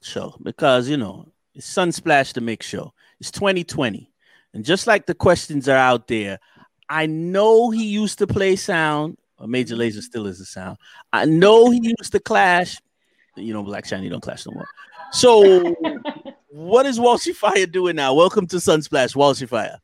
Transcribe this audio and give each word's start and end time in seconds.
show 0.00 0.36
because 0.42 0.88
you 0.88 0.96
know 0.96 1.28
it's 1.54 1.72
Sunsplash 1.72 2.32
the 2.32 2.40
Mix 2.40 2.66
Show. 2.66 2.92
It's 3.20 3.30
2020, 3.30 4.10
and 4.54 4.64
just 4.64 4.86
like 4.86 5.06
the 5.06 5.14
questions 5.14 5.68
are 5.68 5.76
out 5.76 6.08
there, 6.08 6.38
I 6.88 7.06
know 7.06 7.70
he 7.70 7.84
used 7.84 8.18
to 8.18 8.26
play 8.26 8.56
sound. 8.56 9.18
Or 9.38 9.46
Major 9.46 9.76
Lazer 9.76 10.02
still 10.02 10.26
is 10.26 10.40
a 10.40 10.44
sound. 10.44 10.78
I 11.12 11.24
know 11.24 11.70
he 11.70 11.94
used 12.00 12.10
to 12.12 12.18
clash. 12.18 12.78
You 13.36 13.52
know, 13.52 13.62
Black 13.62 13.84
Chiney 13.84 14.08
don't 14.08 14.20
clash 14.20 14.44
no 14.46 14.52
more. 14.52 14.66
So, 15.12 15.76
what 16.48 16.86
is 16.86 16.98
Walshy 16.98 17.32
Fire 17.32 17.66
doing 17.66 17.94
now? 17.94 18.14
Welcome 18.14 18.48
to 18.48 18.56
Sunsplash, 18.56 19.14
Walshy 19.14 19.48
Fire. 19.48 19.78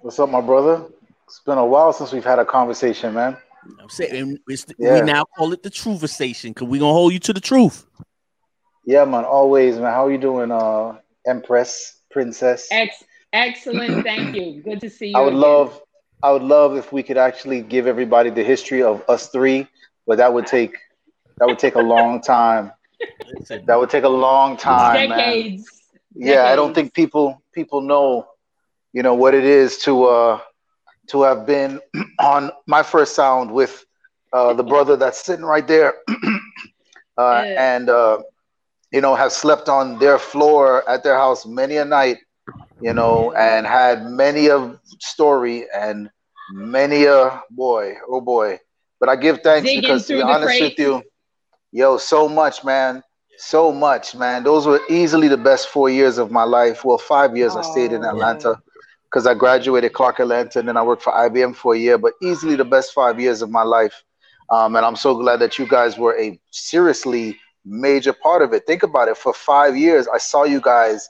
What's 0.00 0.18
up, 0.18 0.30
my 0.30 0.40
brother? 0.40 0.86
It's 1.26 1.40
been 1.40 1.58
a 1.58 1.66
while 1.66 1.92
since 1.92 2.12
we've 2.12 2.24
had 2.24 2.38
a 2.38 2.44
conversation, 2.46 3.12
man. 3.12 3.36
I'm 3.80 3.90
saying 3.90 4.38
the, 4.46 4.74
yeah. 4.78 4.94
we 4.94 5.00
now 5.02 5.24
call 5.36 5.52
it 5.52 5.62
the 5.62 5.70
Truthversation 5.70 6.54
because 6.54 6.68
we're 6.68 6.80
gonna 6.80 6.92
hold 6.92 7.12
you 7.12 7.18
to 7.18 7.32
the 7.34 7.40
truth. 7.40 7.84
Yeah, 8.88 9.04
man. 9.04 9.24
Always, 9.24 9.76
man. 9.76 9.92
How 9.92 10.06
are 10.06 10.10
you 10.10 10.18
doing, 10.18 10.50
uh, 10.50 10.98
Empress, 11.26 12.00
Princess? 12.10 12.68
Ex- 12.72 13.04
excellent. 13.32 14.02
Thank 14.02 14.34
you. 14.34 14.62
Good 14.62 14.80
to 14.80 14.88
see 14.90 15.08
you. 15.08 15.14
I 15.14 15.20
would 15.22 15.34
again. 15.34 15.40
love, 15.40 15.80
I 16.22 16.32
would 16.32 16.42
love 16.42 16.76
if 16.76 16.92
we 16.92 17.02
could 17.02 17.18
actually 17.18 17.60
give 17.62 17.86
everybody 17.86 18.30
the 18.30 18.42
history 18.42 18.82
of 18.82 19.04
us 19.08 19.28
three, 19.28 19.66
but 20.06 20.18
that 20.18 20.32
would 20.32 20.46
take, 20.46 20.72
that 21.38 21.48
would 21.48 21.58
take 21.58 21.74
a 21.74 21.80
long 21.80 22.22
time. 22.22 22.72
that 23.66 23.78
would 23.78 23.90
take 23.90 24.04
a 24.04 24.08
long 24.08 24.56
time, 24.56 25.08
Decades. 25.08 25.08
man. 25.08 25.44
Yeah, 26.14 26.46
I 26.46 26.56
don't 26.56 26.74
think 26.74 26.94
people 26.94 27.42
people 27.52 27.82
know, 27.82 28.26
you 28.92 29.02
know, 29.02 29.14
what 29.14 29.34
it 29.34 29.44
is 29.44 29.78
to 29.78 30.04
uh 30.04 30.40
to 31.08 31.22
have 31.22 31.46
been 31.46 31.80
on 32.20 32.50
my 32.66 32.82
first 32.82 33.14
sound 33.14 33.52
with 33.52 33.84
uh, 34.32 34.54
the 34.54 34.64
brother 34.64 34.96
that's 34.96 35.24
sitting 35.24 35.44
right 35.44 35.66
there, 35.66 35.94
uh, 37.18 37.44
and 37.56 37.88
uh, 37.88 38.18
you 38.92 39.00
know, 39.00 39.14
have 39.14 39.32
slept 39.32 39.68
on 39.68 39.98
their 39.98 40.18
floor 40.18 40.88
at 40.88 41.02
their 41.02 41.16
house 41.16 41.46
many 41.46 41.76
a 41.76 41.84
night, 41.84 42.18
you 42.80 42.92
know, 42.92 43.32
and 43.32 43.66
had 43.66 44.04
many 44.04 44.48
a 44.48 44.78
story 44.98 45.66
and 45.74 46.10
many 46.48 47.04
a 47.04 47.42
boy, 47.50 47.94
oh 48.08 48.20
boy. 48.20 48.58
But 49.00 49.08
I 49.08 49.16
give 49.16 49.40
thanks 49.42 49.70
Digging 49.70 49.82
because 49.82 50.06
to 50.06 50.14
be 50.14 50.22
honest 50.22 50.60
with 50.60 50.78
you, 50.78 51.02
yo, 51.72 51.96
so 51.96 52.28
much, 52.28 52.64
man. 52.64 53.02
So 53.36 53.72
much, 53.72 54.14
man. 54.14 54.42
Those 54.44 54.66
were 54.66 54.80
easily 54.88 55.28
the 55.28 55.36
best 55.36 55.68
four 55.68 55.88
years 55.88 56.18
of 56.18 56.30
my 56.30 56.44
life. 56.44 56.84
Well, 56.84 56.98
five 56.98 57.36
years 57.36 57.56
I 57.56 57.62
stayed 57.62 57.92
in 57.92 58.04
Atlanta 58.04 58.56
because 59.10 59.26
I 59.26 59.34
graduated 59.34 59.92
Clark 59.92 60.18
Atlanta 60.20 60.58
and 60.58 60.68
then 60.68 60.76
I 60.76 60.82
worked 60.82 61.02
for 61.02 61.12
IBM 61.12 61.54
for 61.54 61.74
a 61.74 61.78
year, 61.78 61.98
but 61.98 62.14
easily 62.22 62.56
the 62.56 62.64
best 62.64 62.92
five 62.92 63.20
years 63.20 63.42
of 63.42 63.50
my 63.50 63.62
life. 63.62 64.02
Um, 64.50 64.76
and 64.76 64.84
I'm 64.84 64.96
so 64.96 65.14
glad 65.16 65.38
that 65.40 65.58
you 65.58 65.66
guys 65.66 65.98
were 65.98 66.18
a 66.18 66.38
seriously 66.50 67.38
major 67.68 68.12
part 68.12 68.42
of 68.42 68.52
it. 68.52 68.66
Think 68.66 68.82
about 68.82 69.08
it. 69.08 69.16
For 69.16 69.32
five 69.32 69.76
years, 69.76 70.08
I 70.08 70.18
saw 70.18 70.44
you 70.44 70.60
guys 70.60 71.08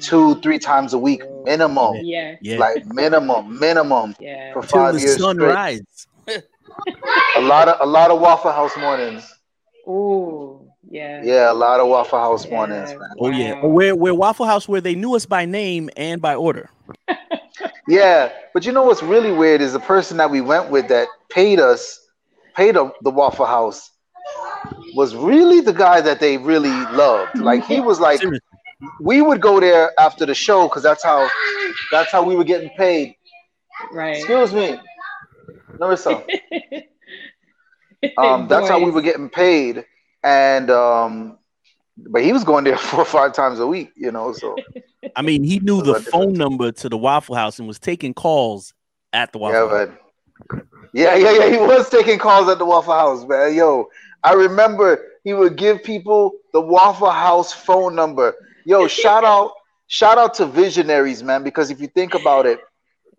two, 0.00 0.40
three 0.40 0.58
times 0.58 0.92
a 0.92 0.98
week 0.98 1.22
minimum. 1.44 1.96
Yeah. 2.02 2.36
yeah. 2.40 2.58
Like 2.58 2.86
minimum, 2.86 3.58
minimum. 3.58 4.14
Yeah. 4.20 4.52
For 4.52 4.62
five 4.62 4.92
Till 4.92 5.00
years. 5.00 5.18
Sunrise. 5.18 6.06
a 6.28 7.40
lot 7.40 7.68
of 7.68 7.80
a 7.80 7.86
lot 7.86 8.10
of 8.10 8.20
Waffle 8.20 8.52
House 8.52 8.76
mornings. 8.76 9.26
Oh, 9.86 10.72
yeah. 10.88 11.22
Yeah, 11.24 11.52
a 11.52 11.54
lot 11.54 11.80
of 11.80 11.88
Waffle 11.88 12.18
House 12.18 12.44
yeah. 12.44 12.50
mornings, 12.50 12.90
man. 12.90 13.10
Oh 13.18 13.30
yeah. 13.30 13.64
Where 13.64 13.96
where 13.96 14.14
Waffle 14.14 14.46
House 14.46 14.68
where 14.68 14.80
they 14.80 14.94
knew 14.94 15.14
us 15.14 15.26
by 15.26 15.44
name 15.44 15.90
and 15.96 16.20
by 16.20 16.34
order. 16.34 16.70
yeah, 17.88 18.30
but 18.54 18.64
you 18.64 18.72
know 18.72 18.84
what's 18.84 19.02
really 19.02 19.32
weird 19.32 19.60
is 19.60 19.72
the 19.72 19.80
person 19.80 20.16
that 20.18 20.30
we 20.30 20.40
went 20.40 20.70
with 20.70 20.88
that 20.88 21.08
paid 21.28 21.60
us, 21.60 21.98
paid 22.56 22.74
the, 22.74 22.92
the 23.02 23.10
Waffle 23.10 23.46
House 23.46 23.89
was 24.94 25.14
really 25.14 25.60
the 25.60 25.72
guy 25.72 26.00
that 26.00 26.20
they 26.20 26.36
really 26.36 26.70
loved. 26.70 27.38
Like 27.38 27.64
he 27.64 27.80
was 27.80 28.00
like 28.00 28.20
we 29.00 29.22
would 29.22 29.40
go 29.40 29.60
there 29.60 29.92
after 29.98 30.26
the 30.26 30.34
show 30.34 30.68
because 30.68 30.82
that's 30.82 31.02
how 31.02 31.28
that's 31.92 32.10
how 32.10 32.22
we 32.22 32.36
were 32.36 32.44
getting 32.44 32.70
paid. 32.70 33.14
Right. 33.92 34.16
Excuse 34.16 34.52
me. 34.52 34.78
Larissa. 35.78 36.22
um, 38.18 38.48
that's 38.48 38.68
how 38.68 38.82
we 38.82 38.90
were 38.90 39.02
getting 39.02 39.28
paid. 39.28 39.84
And 40.22 40.70
um, 40.70 41.38
but 41.96 42.22
he 42.22 42.32
was 42.32 42.44
going 42.44 42.64
there 42.64 42.76
four 42.78 43.00
or 43.00 43.06
five 43.06 43.32
times 43.32 43.58
a 43.58 43.66
week, 43.66 43.92
you 43.96 44.10
know. 44.10 44.32
So 44.32 44.56
I 45.16 45.22
mean, 45.22 45.44
he 45.44 45.58
knew 45.60 45.82
the 45.82 46.00
phone 46.00 46.34
number 46.34 46.72
to 46.72 46.88
the 46.88 46.98
Waffle 46.98 47.34
House 47.34 47.58
and 47.58 47.66
was 47.66 47.78
taking 47.78 48.14
calls 48.14 48.74
at 49.12 49.32
the 49.32 49.38
Waffle 49.38 49.70
yeah, 49.70 49.78
House. 49.78 49.88
Man. 49.88 49.98
Yeah, 50.92 51.14
yeah, 51.16 51.32
yeah. 51.32 51.50
He 51.50 51.56
was 51.56 51.88
taking 51.88 52.18
calls 52.18 52.48
at 52.48 52.58
the 52.58 52.64
Waffle 52.64 52.94
House, 52.94 53.24
man. 53.26 53.54
Yo, 53.54 53.88
I 54.22 54.34
remember 54.34 55.02
he 55.24 55.34
would 55.34 55.56
give 55.56 55.82
people 55.82 56.32
the 56.52 56.60
Waffle 56.60 57.10
House 57.10 57.52
phone 57.52 57.94
number. 57.94 58.34
Yo, 58.64 58.86
shout 59.02 59.24
out, 59.24 59.52
shout 59.86 60.18
out 60.18 60.34
to 60.34 60.46
visionaries, 60.46 61.22
man. 61.22 61.42
Because 61.42 61.70
if 61.70 61.80
you 61.80 61.86
think 61.86 62.14
about 62.14 62.46
it, 62.46 62.60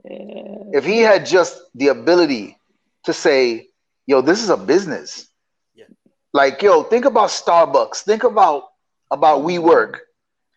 if 0.03 0.85
he 0.85 0.99
had 0.99 1.25
just 1.25 1.61
the 1.75 1.89
ability 1.89 2.57
to 3.03 3.13
say, 3.13 3.67
"Yo, 4.07 4.21
this 4.21 4.41
is 4.41 4.49
a 4.49 4.57
business," 4.57 5.27
yeah. 5.75 5.85
like, 6.33 6.61
yo, 6.61 6.83
think 6.83 7.05
about 7.05 7.29
Starbucks. 7.29 8.01
Think 8.01 8.23
about 8.23 8.63
about 9.11 9.41
WeWork. 9.41 9.97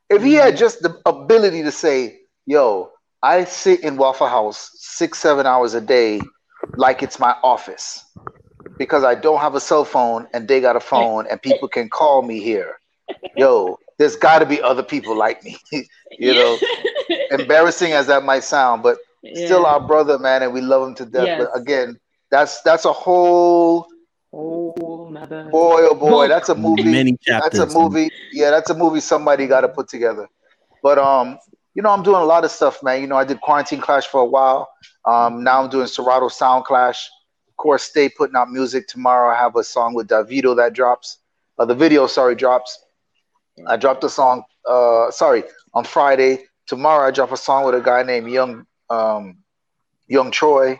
If 0.08 0.22
he 0.22 0.34
had 0.34 0.54
mm-hmm. 0.54 0.58
just 0.58 0.82
the 0.82 1.00
ability 1.04 1.62
to 1.62 1.72
say, 1.72 2.20
"Yo, 2.46 2.90
I 3.22 3.44
sit 3.44 3.80
in 3.80 3.96
Waffle 3.96 4.28
House 4.28 4.70
six, 4.74 5.18
seven 5.18 5.46
hours 5.46 5.74
a 5.74 5.80
day, 5.80 6.20
like 6.76 7.02
it's 7.02 7.18
my 7.18 7.36
office." 7.42 8.04
Because 8.78 9.04
I 9.04 9.14
don't 9.14 9.40
have 9.40 9.54
a 9.54 9.60
cell 9.60 9.84
phone 9.84 10.26
and 10.32 10.48
they 10.48 10.60
got 10.60 10.76
a 10.76 10.80
phone 10.80 11.26
and 11.30 11.40
people 11.40 11.68
can 11.68 11.88
call 11.88 12.22
me 12.22 12.40
here. 12.40 12.78
Yo, 13.36 13.78
there's 13.98 14.16
got 14.16 14.40
to 14.40 14.46
be 14.46 14.60
other 14.62 14.82
people 14.82 15.16
like 15.16 15.42
me. 15.44 15.56
you 15.72 16.34
know, 16.34 16.58
embarrassing 17.30 17.92
as 17.92 18.06
that 18.06 18.24
might 18.24 18.44
sound, 18.44 18.82
but 18.82 18.98
yeah. 19.22 19.46
still 19.46 19.66
our 19.66 19.80
brother, 19.80 20.18
man, 20.18 20.42
and 20.42 20.52
we 20.52 20.60
love 20.60 20.88
him 20.88 20.94
to 20.96 21.06
death. 21.06 21.26
Yes. 21.26 21.42
But 21.42 21.60
again, 21.60 21.98
that's 22.30 22.62
that's 22.62 22.84
a 22.84 22.92
whole 22.92 23.86
oh, 24.32 25.08
another... 25.08 25.44
boy, 25.50 25.80
oh 25.82 25.94
boy, 25.94 26.28
that's 26.28 26.48
a 26.48 26.54
movie. 26.54 26.84
Many 26.84 27.16
chapters. 27.20 27.58
That's 27.58 27.74
a 27.74 27.78
movie. 27.78 28.10
Yeah, 28.32 28.50
that's 28.50 28.70
a 28.70 28.74
movie 28.74 29.00
somebody 29.00 29.46
got 29.46 29.62
to 29.62 29.68
put 29.68 29.88
together. 29.88 30.28
But 30.82 30.98
um, 30.98 31.38
you 31.74 31.82
know, 31.82 31.90
I'm 31.90 32.02
doing 32.02 32.20
a 32.20 32.24
lot 32.24 32.44
of 32.44 32.50
stuff, 32.50 32.82
man. 32.82 33.00
You 33.00 33.06
know, 33.06 33.16
I 33.16 33.24
did 33.24 33.40
Quarantine 33.40 33.80
Clash 33.80 34.06
for 34.06 34.20
a 34.20 34.26
while. 34.26 34.68
Um, 35.04 35.44
now 35.44 35.62
I'm 35.62 35.70
doing 35.70 35.86
Serato 35.86 36.28
Sound 36.28 36.64
Clash 36.64 37.08
course, 37.56 37.84
stay 37.84 38.08
putting 38.08 38.36
out 38.36 38.50
music. 38.50 38.86
Tomorrow 38.88 39.34
I 39.34 39.38
have 39.38 39.56
a 39.56 39.64
song 39.64 39.94
with 39.94 40.08
Davido 40.08 40.56
that 40.56 40.72
drops. 40.72 41.18
Uh, 41.58 41.64
the 41.64 41.74
video, 41.74 42.06
sorry, 42.06 42.34
drops. 42.34 42.84
I 43.66 43.76
dropped 43.76 44.02
a 44.04 44.08
song, 44.08 44.42
uh, 44.68 45.10
sorry, 45.10 45.44
on 45.72 45.84
Friday. 45.84 46.44
Tomorrow 46.66 47.08
I 47.08 47.10
drop 47.10 47.32
a 47.32 47.36
song 47.36 47.64
with 47.64 47.74
a 47.74 47.80
guy 47.80 48.02
named 48.02 48.30
Young 48.30 48.66
um, 48.90 49.38
Young 50.08 50.30
Troy. 50.30 50.78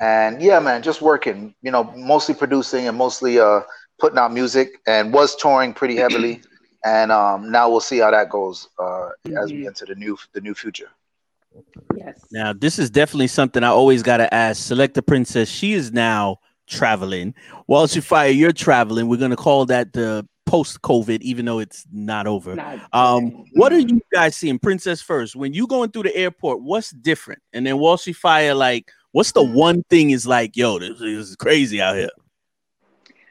And 0.00 0.42
yeah, 0.42 0.58
man, 0.58 0.82
just 0.82 1.00
working, 1.00 1.54
you 1.62 1.70
know, 1.70 1.84
mostly 1.96 2.34
producing 2.34 2.88
and 2.88 2.96
mostly 2.96 3.38
uh, 3.38 3.60
putting 4.00 4.18
out 4.18 4.32
music 4.32 4.80
and 4.86 5.12
was 5.12 5.36
touring 5.36 5.72
pretty 5.72 5.96
heavily. 5.96 6.42
and 6.84 7.12
um, 7.12 7.50
now 7.50 7.70
we'll 7.70 7.80
see 7.80 7.98
how 7.98 8.10
that 8.10 8.28
goes 8.30 8.68
uh, 8.78 8.82
mm-hmm. 8.82 9.36
as 9.36 9.52
we 9.52 9.58
mm-hmm. 9.58 9.68
enter 9.68 9.86
the 9.86 9.94
new 9.94 10.18
the 10.32 10.40
new 10.40 10.54
future. 10.54 10.88
Yes. 11.96 12.24
Now, 12.30 12.52
this 12.52 12.78
is 12.78 12.90
definitely 12.90 13.28
something 13.28 13.62
I 13.62 13.68
always 13.68 14.02
got 14.02 14.18
to 14.18 14.32
ask. 14.32 14.62
Select 14.62 14.94
the 14.94 15.02
princess. 15.02 15.48
She 15.48 15.72
is 15.72 15.92
now 15.92 16.38
traveling. 16.66 17.34
Walshy 17.68 18.02
Fire, 18.02 18.30
you're 18.30 18.52
traveling. 18.52 19.08
We're 19.08 19.18
gonna 19.18 19.36
call 19.36 19.66
that 19.66 19.92
the 19.92 20.26
post 20.46 20.82
COVID, 20.82 21.20
even 21.22 21.44
though 21.44 21.58
it's 21.58 21.86
not 21.92 22.26
over. 22.26 22.54
Not 22.54 22.80
um, 22.92 23.44
what 23.52 23.72
are 23.72 23.78
you 23.78 24.00
guys 24.12 24.36
seeing, 24.36 24.58
Princess? 24.58 25.00
First, 25.00 25.36
when 25.36 25.52
you 25.52 25.66
going 25.66 25.90
through 25.90 26.04
the 26.04 26.16
airport, 26.16 26.62
what's 26.62 26.90
different? 26.90 27.42
And 27.52 27.66
then 27.66 27.76
Walshy 27.76 28.14
Fire, 28.14 28.54
like, 28.54 28.90
what's 29.12 29.32
the 29.32 29.42
one 29.42 29.82
thing 29.84 30.10
is 30.10 30.26
like, 30.26 30.56
yo, 30.56 30.78
this, 30.78 30.98
this 30.98 31.28
is 31.28 31.36
crazy 31.36 31.80
out 31.80 31.96
here. 31.96 32.10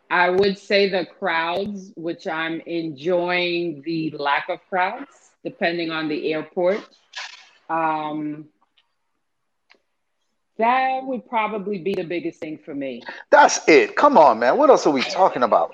I 0.09 0.29
would 0.29 0.57
say 0.57 0.89
the 0.89 1.05
crowds, 1.05 1.93
which 1.95 2.27
I'm 2.27 2.59
enjoying 2.65 3.81
the 3.85 4.13
lack 4.17 4.49
of 4.49 4.59
crowds, 4.67 5.31
depending 5.43 5.89
on 5.89 6.09
the 6.09 6.33
airport. 6.33 6.81
Um, 7.71 8.45
that 10.57 11.03
would 11.03 11.27
probably 11.27 11.79
be 11.79 11.93
the 11.95 12.03
biggest 12.03 12.39
thing 12.39 12.59
for 12.63 12.75
me. 12.75 13.01
That's 13.31 13.67
it. 13.67 13.95
Come 13.95 14.17
on, 14.17 14.39
man. 14.39 14.57
What 14.57 14.69
else 14.69 14.85
are 14.85 14.91
we 14.91 15.01
talking 15.01 15.43
about? 15.43 15.71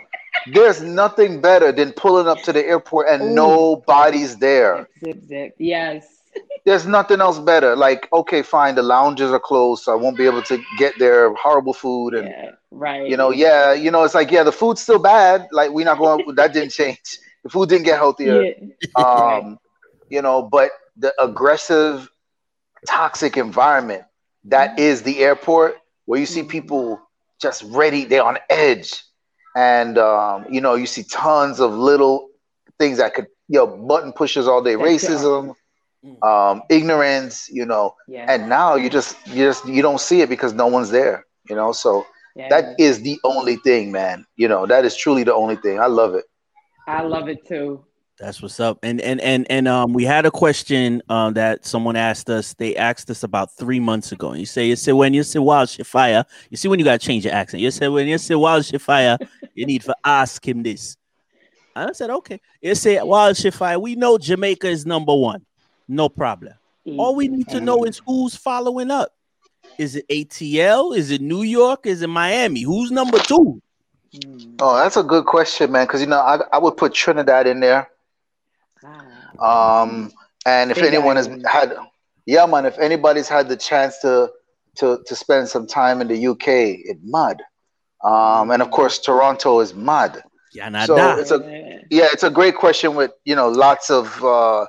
There's 0.54 0.82
nothing 0.82 1.42
better 1.42 1.72
than 1.72 1.92
pulling 1.94 2.28
up 2.28 2.42
to 2.44 2.54
the 2.54 2.66
airport 2.66 3.10
and 3.10 3.22
Ooh. 3.24 3.34
nobody's 3.34 4.38
there. 4.38 4.88
Zip, 5.04 5.24
zip. 5.26 5.56
Yes. 5.58 6.08
There's 6.66 6.86
nothing 6.86 7.22
else 7.22 7.40
better. 7.40 7.76
Like, 7.76 8.08
okay, 8.14 8.44
fine, 8.44 8.76
the 8.76 8.84
lounges 8.84 9.32
are 9.32 9.40
closed, 9.40 9.84
so 9.84 9.92
I 9.92 9.96
won't 9.96 10.18
be 10.18 10.26
able 10.26 10.44
to 10.44 10.62
get 10.78 10.98
their 11.00 11.34
horrible 11.34 11.74
food 11.74 12.14
and 12.14 12.28
yeah, 12.28 12.52
right. 12.72 13.10
You 13.10 13.18
know, 13.18 13.32
yeah, 13.32 13.74
you 13.74 13.90
know, 13.90 14.04
it's 14.04 14.14
like, 14.14 14.32
yeah, 14.32 14.44
the 14.44 14.52
food's 14.52 14.82
still 14.82 15.00
bad. 15.00 15.48
Like, 15.52 15.72
we're 15.72 15.86
not 15.86 15.98
going. 15.98 16.36
that 16.36 16.54
didn't 16.54 16.72
change. 16.82 17.20
The 17.44 17.50
food 17.50 17.70
didn't 17.70 17.86
get 17.86 17.98
healthier. 17.98 18.44
Yeah. 18.44 19.04
Um, 19.04 19.58
you 20.10 20.22
know, 20.22 20.44
but 20.44 20.72
the 20.98 21.14
aggressive, 21.22 22.10
toxic 22.88 23.38
environment 23.38 24.04
that 24.46 24.72
mm-hmm. 24.72 24.80
is 24.82 25.04
the 25.04 25.20
airport, 25.20 25.78
where 26.06 26.20
you 26.20 26.26
see 26.26 26.42
mm-hmm. 26.42 26.50
people 26.50 27.02
just 27.42 27.64
ready, 27.64 28.06
they're 28.06 28.24
on 28.24 28.38
edge, 28.50 29.04
and 29.56 29.98
um, 29.98 30.46
you 30.50 30.62
know 30.62 30.76
you 30.76 30.86
see 30.86 31.04
tons 31.04 31.60
of 31.60 31.74
little 31.74 32.30
things 32.80 32.98
that 32.98 33.14
could, 33.14 33.28
you 33.48 33.60
know, 33.60 33.68
button 33.68 34.14
pushes 34.14 34.48
all 34.48 34.62
day, 34.62 34.74
racism, 34.74 35.54
mm. 36.06 36.24
um, 36.28 36.62
ignorance, 36.70 37.50
you 37.50 37.66
know, 37.66 37.96
yeah. 38.08 38.26
and 38.32 38.50
now 38.50 38.76
you 38.76 38.90
just 38.90 39.16
you 39.28 39.46
just 39.46 39.68
you 39.68 39.82
don't 39.82 40.00
see 40.00 40.22
it 40.22 40.30
because 40.30 40.54
no 40.54 40.68
one's 40.68 40.90
there, 40.90 41.26
you 41.50 41.56
know. 41.56 41.72
So 41.72 42.06
yeah. 42.36 42.50
that 42.50 42.80
is 42.80 43.02
the 43.02 43.20
only 43.24 43.58
thing, 43.58 43.92
man. 43.92 44.26
You 44.36 44.48
know, 44.48 44.66
that 44.66 44.86
is 44.86 44.96
truly 44.96 45.24
the 45.24 45.34
only 45.34 45.56
thing. 45.56 45.80
I 45.80 45.88
love 45.88 46.16
it. 46.16 46.26
I 46.88 47.02
love 47.02 47.28
it 47.28 47.46
too. 47.46 47.84
That's 48.20 48.42
what's 48.42 48.60
up. 48.60 48.80
And 48.82 49.00
and 49.02 49.22
and 49.22 49.46
and 49.50 49.68
um, 49.68 49.94
we 49.94 50.04
had 50.04 50.26
a 50.26 50.32
question 50.32 51.04
um 51.10 51.34
that 51.36 51.66
someone 51.66 51.96
asked 51.96 52.30
us. 52.30 52.56
They 52.56 52.76
asked 52.76 53.12
us 53.12 53.24
about 53.24 53.56
three 53.56 53.80
months 53.80 54.12
ago. 54.12 54.32
And 54.32 54.40
you 54.40 54.46
say, 54.46 54.68
you 54.68 54.76
say 54.76 54.92
when 54.92 55.14
you 55.14 55.24
say 55.24 55.40
wild 55.40 55.70
fire, 55.86 56.26
you 56.50 56.58
see 56.58 56.68
when 56.68 56.80
you 56.80 56.86
gotta 56.86 56.98
change 56.98 57.26
your 57.26 57.34
accent. 57.34 57.62
You 57.62 57.70
say 57.70 57.88
when 57.88 58.08
you 58.08 58.18
say 58.18 58.34
wild 58.34 58.66
fire, 58.82 59.18
you 59.54 59.66
need 59.68 59.84
to 59.84 59.96
ask 60.04 60.46
him 60.48 60.64
this. 60.64 60.98
I 61.76 61.92
said, 61.92 62.10
okay. 62.10 62.42
You 62.60 62.74
say 62.74 63.00
wild 63.04 63.38
fire. 63.54 63.78
We 63.78 63.96
know 63.96 64.18
Jamaica 64.18 64.68
is 64.68 64.86
number 64.86 65.16
one, 65.16 65.46
no 65.88 66.10
problem. 66.10 66.54
All 66.98 67.16
we 67.16 67.28
need 67.28 67.50
to 67.50 67.60
know 67.60 67.84
is 67.84 68.02
who's 68.06 68.36
following 68.36 68.90
up. 68.90 69.14
Is 69.78 69.96
it 69.96 70.08
ATL? 70.08 70.96
Is 70.96 71.12
it 71.12 71.22
New 71.22 71.44
York? 71.44 71.86
Is 71.86 72.02
it 72.02 72.08
Miami? 72.08 72.62
Who's 72.62 72.90
number 72.90 73.20
two? 73.20 73.62
Oh, 74.60 74.76
that's 74.76 74.98
a 74.98 75.04
good 75.04 75.26
question, 75.26 75.72
man. 75.72 75.86
Because 75.86 76.02
you 76.02 76.08
know, 76.08 76.20
I, 76.20 76.40
I 76.52 76.58
would 76.58 76.78
put 76.78 76.94
Trinidad 76.94 77.46
in 77.46 77.60
there. 77.60 77.90
Um, 79.40 80.12
and 80.46 80.72
if 80.72 80.78
anyone 80.78 81.16
has 81.16 81.28
had, 81.46 81.76
yeah, 82.26 82.46
man, 82.46 82.66
if 82.66 82.78
anybody's 82.80 83.28
had 83.28 83.50
the 83.50 83.58
chance 83.58 84.00
to 84.00 84.32
to 84.78 85.00
to 85.06 85.16
spend 85.16 85.50
some 85.50 85.68
time 85.68 86.02
in 86.02 86.08
the 86.08 86.28
UK, 86.28 86.48
it 86.48 86.98
mud. 87.04 87.42
Um, 88.04 88.52
and 88.52 88.62
of 88.62 88.72
course, 88.72 89.00
Toronto 89.00 89.60
is 89.60 89.74
mud. 89.74 90.22
Yeah, 90.54 90.70
so 90.86 90.96
it's 91.20 91.32
a 91.32 91.82
yeah, 91.90 92.08
it's 92.12 92.24
a 92.24 92.30
great 92.30 92.56
question 92.56 92.96
with 92.96 93.12
you 93.26 93.36
know 93.36 93.50
lots 93.50 93.90
of 93.90 94.24
uh, 94.24 94.66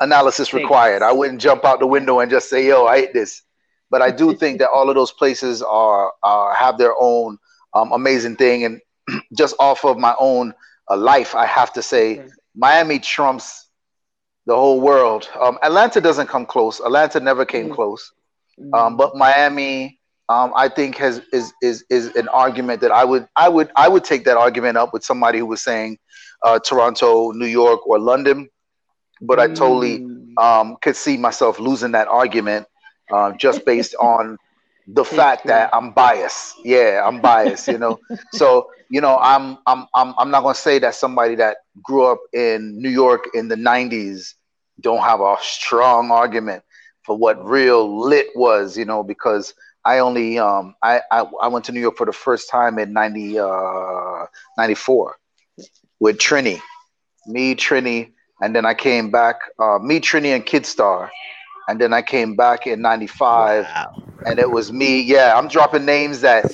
analysis 0.00 0.52
required. 0.52 1.02
I 1.02 1.12
wouldn't 1.12 1.40
jump 1.40 1.64
out 1.64 1.80
the 1.80 1.86
window 1.86 2.20
and 2.20 2.30
just 2.30 2.48
say, 2.50 2.66
"Yo, 2.66 2.86
I 2.86 3.00
hate 3.00 3.14
this," 3.14 3.42
but 3.90 4.02
I 4.02 4.10
do 4.10 4.34
think 4.40 4.58
that 4.58 4.70
all 4.70 4.88
of 4.88 4.94
those 4.94 5.12
places 5.12 5.62
are, 5.62 6.12
are 6.22 6.54
have 6.54 6.78
their 6.78 6.94
own 6.98 7.38
um, 7.74 7.92
amazing 7.92 8.36
thing. 8.36 8.64
And 8.64 8.80
just 9.36 9.54
off 9.58 9.84
of 9.84 9.98
my 9.98 10.14
own 10.18 10.54
uh, 10.90 10.96
life, 10.96 11.34
I 11.34 11.46
have 11.46 11.72
to 11.74 11.82
say, 11.82 12.24
Miami 12.58 12.98
trumps 12.98 13.68
the 14.44 14.54
whole 14.54 14.80
world. 14.80 15.28
Um, 15.40 15.58
Atlanta 15.62 16.00
doesn't 16.00 16.26
come 16.26 16.44
close. 16.44 16.80
Atlanta 16.80 17.20
never 17.20 17.44
came 17.46 17.66
mm-hmm. 17.66 17.74
close. 17.74 18.12
Mm-hmm. 18.58 18.74
Um, 18.74 18.96
but 18.96 19.14
Miami, 19.14 20.00
um, 20.28 20.52
I 20.56 20.68
think 20.68 20.96
has 20.96 21.22
is 21.32 21.52
is 21.62 21.84
is 21.88 22.16
an 22.16 22.26
argument 22.28 22.80
that 22.80 22.90
I 22.90 23.04
would 23.04 23.28
I 23.36 23.48
would 23.48 23.70
I 23.76 23.88
would 23.88 24.02
take 24.02 24.24
that 24.24 24.36
argument 24.36 24.76
up 24.76 24.92
with 24.92 25.04
somebody 25.04 25.38
who 25.38 25.46
was 25.46 25.62
saying 25.62 25.98
uh, 26.42 26.58
Toronto, 26.58 27.30
New 27.30 27.46
York, 27.46 27.86
or 27.86 27.98
London. 28.00 28.48
But 29.20 29.38
I 29.38 29.48
totally 29.48 30.00
mm. 30.00 30.36
um, 30.38 30.76
could 30.82 30.96
see 30.96 31.16
myself 31.16 31.58
losing 31.58 31.92
that 31.92 32.08
argument 32.08 32.66
uh, 33.12 33.32
just 33.32 33.64
based 33.64 33.94
on 34.00 34.36
the 34.88 35.04
fact 35.04 35.46
that 35.46 35.70
I'm 35.72 35.92
biased. 35.92 36.56
Yeah, 36.64 37.02
I'm 37.06 37.20
biased, 37.20 37.68
you 37.68 37.78
know. 37.78 37.98
so, 38.32 38.68
you 38.90 39.00
know, 39.00 39.18
I'm 39.20 39.58
I'm 39.66 39.86
I'm 39.94 40.14
I'm 40.18 40.30
not 40.30 40.42
gonna 40.42 40.54
say 40.54 40.78
that 40.80 40.94
somebody 40.94 41.36
that 41.36 41.58
grew 41.82 42.06
up 42.06 42.20
in 42.32 42.80
New 42.80 42.90
York 42.90 43.26
in 43.34 43.48
the 43.48 43.56
90s 43.56 44.34
don't 44.80 45.02
have 45.02 45.20
a 45.20 45.36
strong 45.40 46.10
argument 46.10 46.62
for 47.02 47.16
what 47.16 47.44
real 47.44 48.00
lit 48.08 48.28
was, 48.34 48.76
you 48.76 48.84
know, 48.84 49.02
because 49.02 49.54
I 49.84 49.98
only 50.00 50.38
um 50.38 50.74
I 50.82 51.00
I, 51.10 51.24
I 51.42 51.48
went 51.48 51.66
to 51.66 51.72
New 51.72 51.80
York 51.80 51.96
for 51.96 52.06
the 52.06 52.12
first 52.12 52.50
time 52.50 52.78
in 52.78 52.92
90 52.92 53.38
uh 53.38 54.26
94 54.58 55.16
with 56.00 56.18
Trini. 56.18 56.60
Me, 57.26 57.54
Trini, 57.54 58.12
and 58.40 58.54
then 58.54 58.64
I 58.64 58.74
came 58.74 59.10
back, 59.10 59.36
uh, 59.58 59.78
me, 59.78 60.00
Trini, 60.00 60.34
and 60.34 60.44
Kidstar 60.46 61.10
and 61.68 61.78
then 61.78 61.92
I 61.92 62.02
came 62.02 62.34
back 62.34 62.66
in 62.66 62.80
'95, 62.80 63.64
wow. 63.64 64.02
and 64.26 64.38
it 64.38 64.50
was 64.50 64.72
me. 64.72 65.00
Yeah, 65.02 65.34
I'm 65.36 65.48
dropping 65.48 65.84
names 65.84 66.22
that 66.22 66.44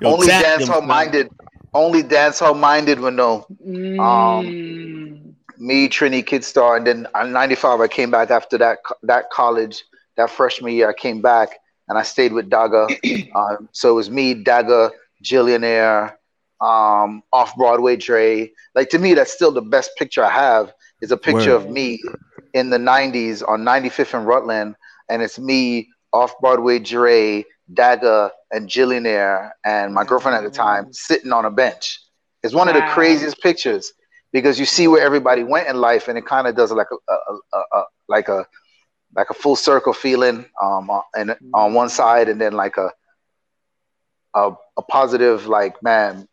Yo, 0.00 0.14
only 0.14 0.26
dancehall 0.26 0.84
minded, 0.84 1.28
only 1.74 2.02
dancehall 2.02 2.58
minded 2.58 2.98
would 3.00 3.14
know. 3.14 3.46
Mm. 3.64 4.00
Um, 4.00 5.36
me, 5.58 5.88
Trini, 5.88 6.24
Kidstar, 6.24 6.78
and 6.78 6.86
then 6.86 7.06
in 7.22 7.32
'95 7.32 7.80
I 7.80 7.88
came 7.88 8.10
back 8.10 8.30
after 8.30 8.58
that 8.58 8.78
that 9.02 9.30
college, 9.30 9.84
that 10.16 10.30
freshman 10.30 10.72
year. 10.72 10.88
I 10.88 10.94
came 10.94 11.20
back 11.20 11.50
and 11.88 11.98
I 11.98 12.02
stayed 12.02 12.32
with 12.32 12.48
Daga. 12.48 12.88
um, 13.34 13.68
so 13.72 13.90
it 13.90 13.94
was 13.94 14.10
me, 14.10 14.34
Daga, 14.34 14.90
Jillionaire, 15.22 16.14
um, 16.62 17.22
off 17.32 17.54
Broadway 17.56 17.96
Dre. 17.96 18.50
Like 18.74 18.88
to 18.90 18.98
me, 18.98 19.12
that's 19.12 19.32
still 19.32 19.52
the 19.52 19.62
best 19.62 19.90
picture 19.98 20.24
I 20.24 20.30
have. 20.30 20.72
Is 21.02 21.10
a 21.10 21.16
picture 21.16 21.58
Word. 21.58 21.66
of 21.66 21.70
me 21.70 22.00
in 22.54 22.70
the 22.70 22.78
90s 22.78 23.46
on 23.46 23.62
95th 23.62 24.14
and 24.14 24.26
Rutland, 24.26 24.76
and 25.08 25.22
it's 25.22 25.38
me 25.38 25.88
off 26.12 26.38
Broadway 26.40 26.78
Dre, 26.78 27.44
Daga, 27.72 28.30
and 28.50 28.68
Jillionaire, 28.68 29.50
and 29.64 29.94
my 29.94 30.04
girlfriend 30.04 30.36
at 30.36 30.44
the 30.44 30.54
time 30.54 30.92
sitting 30.92 31.32
on 31.32 31.44
a 31.44 31.50
bench. 31.50 32.00
It's 32.42 32.54
one 32.54 32.68
wow. 32.68 32.74
of 32.74 32.80
the 32.80 32.86
craziest 32.88 33.40
pictures 33.40 33.92
because 34.32 34.58
you 34.58 34.66
see 34.66 34.88
where 34.88 35.02
everybody 35.02 35.42
went 35.42 35.68
in 35.68 35.76
life, 35.76 36.08
and 36.08 36.18
it 36.18 36.26
kind 36.26 36.46
of 36.46 36.54
does 36.54 36.72
like 36.72 36.88
a, 36.90 37.12
a, 37.12 37.38
a, 37.52 37.62
a, 37.78 37.84
like 38.08 38.28
a 38.28 38.46
like 39.14 39.28
a 39.28 39.34
full 39.34 39.56
circle 39.56 39.92
feeling 39.92 40.46
um 40.62 40.90
and 41.14 41.36
on 41.54 41.74
one 41.74 41.88
side, 41.88 42.28
and 42.28 42.40
then 42.40 42.52
like 42.52 42.76
a 42.76 42.90
a, 44.34 44.52
a 44.76 44.82
positive 44.82 45.46
like 45.46 45.82
man, 45.82 46.28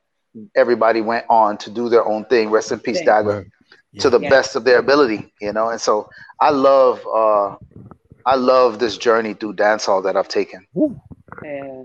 everybody 0.55 1.01
went 1.01 1.25
on 1.29 1.57
to 1.57 1.69
do 1.69 1.89
their 1.89 2.05
own 2.05 2.25
thing. 2.25 2.49
Rest 2.49 2.71
in 2.71 2.79
peace, 2.79 3.01
Daga 3.01 3.45
yeah. 3.91 4.01
to 4.01 4.09
the 4.09 4.19
yeah. 4.19 4.29
best 4.29 4.55
of 4.55 4.63
their 4.63 4.79
ability, 4.79 5.31
you 5.41 5.53
know. 5.53 5.69
And 5.69 5.81
so 5.81 6.09
I 6.39 6.49
love 6.51 7.05
uh 7.07 7.55
I 8.25 8.35
love 8.35 8.79
this 8.79 8.97
journey 8.97 9.33
through 9.33 9.55
dancehall 9.55 10.03
that 10.03 10.15
I've 10.15 10.27
taken. 10.27 10.67
Yeah. 11.43 11.83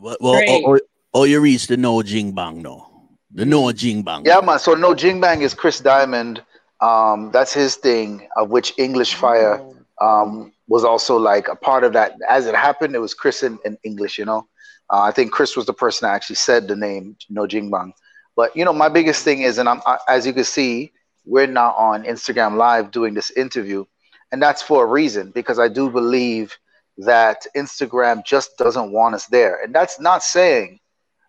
Well, 0.00 0.16
well 0.20 0.78
oh, 1.14 1.24
you 1.24 1.40
reached 1.40 1.68
the 1.68 1.76
no 1.76 2.02
jing 2.02 2.32
bang 2.32 2.62
no. 2.62 2.90
The 3.32 3.44
no 3.44 3.70
jing 3.72 4.02
bang. 4.02 4.24
Yeah, 4.24 4.40
man. 4.40 4.58
So 4.58 4.74
no 4.74 4.94
jing 4.94 5.20
bang 5.20 5.42
is 5.42 5.54
Chris 5.54 5.80
Diamond. 5.80 6.42
Um, 6.80 7.30
that's 7.32 7.52
his 7.52 7.76
thing, 7.76 8.28
of 8.36 8.50
which 8.50 8.72
English 8.78 9.14
Fire 9.14 9.60
oh. 10.00 10.06
um 10.06 10.52
was 10.66 10.84
also 10.84 11.16
like 11.16 11.48
a 11.48 11.56
part 11.56 11.84
of 11.84 11.92
that. 11.92 12.16
As 12.28 12.46
it 12.46 12.54
happened, 12.54 12.94
it 12.94 13.00
was 13.00 13.14
Chris 13.14 13.42
in, 13.42 13.58
in 13.64 13.76
English, 13.84 14.18
you 14.18 14.24
know. 14.24 14.46
Uh, 14.90 15.02
I 15.02 15.10
think 15.10 15.32
Chris 15.32 15.56
was 15.56 15.66
the 15.66 15.72
person 15.72 16.06
that 16.06 16.14
actually 16.14 16.36
said 16.36 16.68
the 16.68 16.76
name 16.76 17.16
No 17.30 17.46
Jing 17.46 17.70
Bang. 17.70 17.92
But 18.36 18.56
you 18.56 18.64
know, 18.64 18.72
my 18.72 18.88
biggest 18.88 19.24
thing 19.24 19.42
is, 19.42 19.58
and 19.58 19.68
I'm 19.68 19.80
as 20.08 20.26
you 20.26 20.32
can 20.32 20.44
see, 20.44 20.92
we're 21.24 21.46
now 21.46 21.72
on 21.74 22.04
Instagram 22.04 22.56
Live 22.56 22.90
doing 22.90 23.14
this 23.14 23.30
interview, 23.30 23.84
and 24.32 24.42
that's 24.42 24.62
for 24.62 24.84
a 24.84 24.86
reason 24.86 25.30
because 25.30 25.58
I 25.58 25.68
do 25.68 25.90
believe 25.90 26.56
that 26.98 27.46
Instagram 27.56 28.24
just 28.24 28.56
doesn't 28.58 28.92
want 28.92 29.14
us 29.14 29.26
there, 29.26 29.62
and 29.62 29.74
that's 29.74 30.00
not 30.00 30.22
saying 30.22 30.80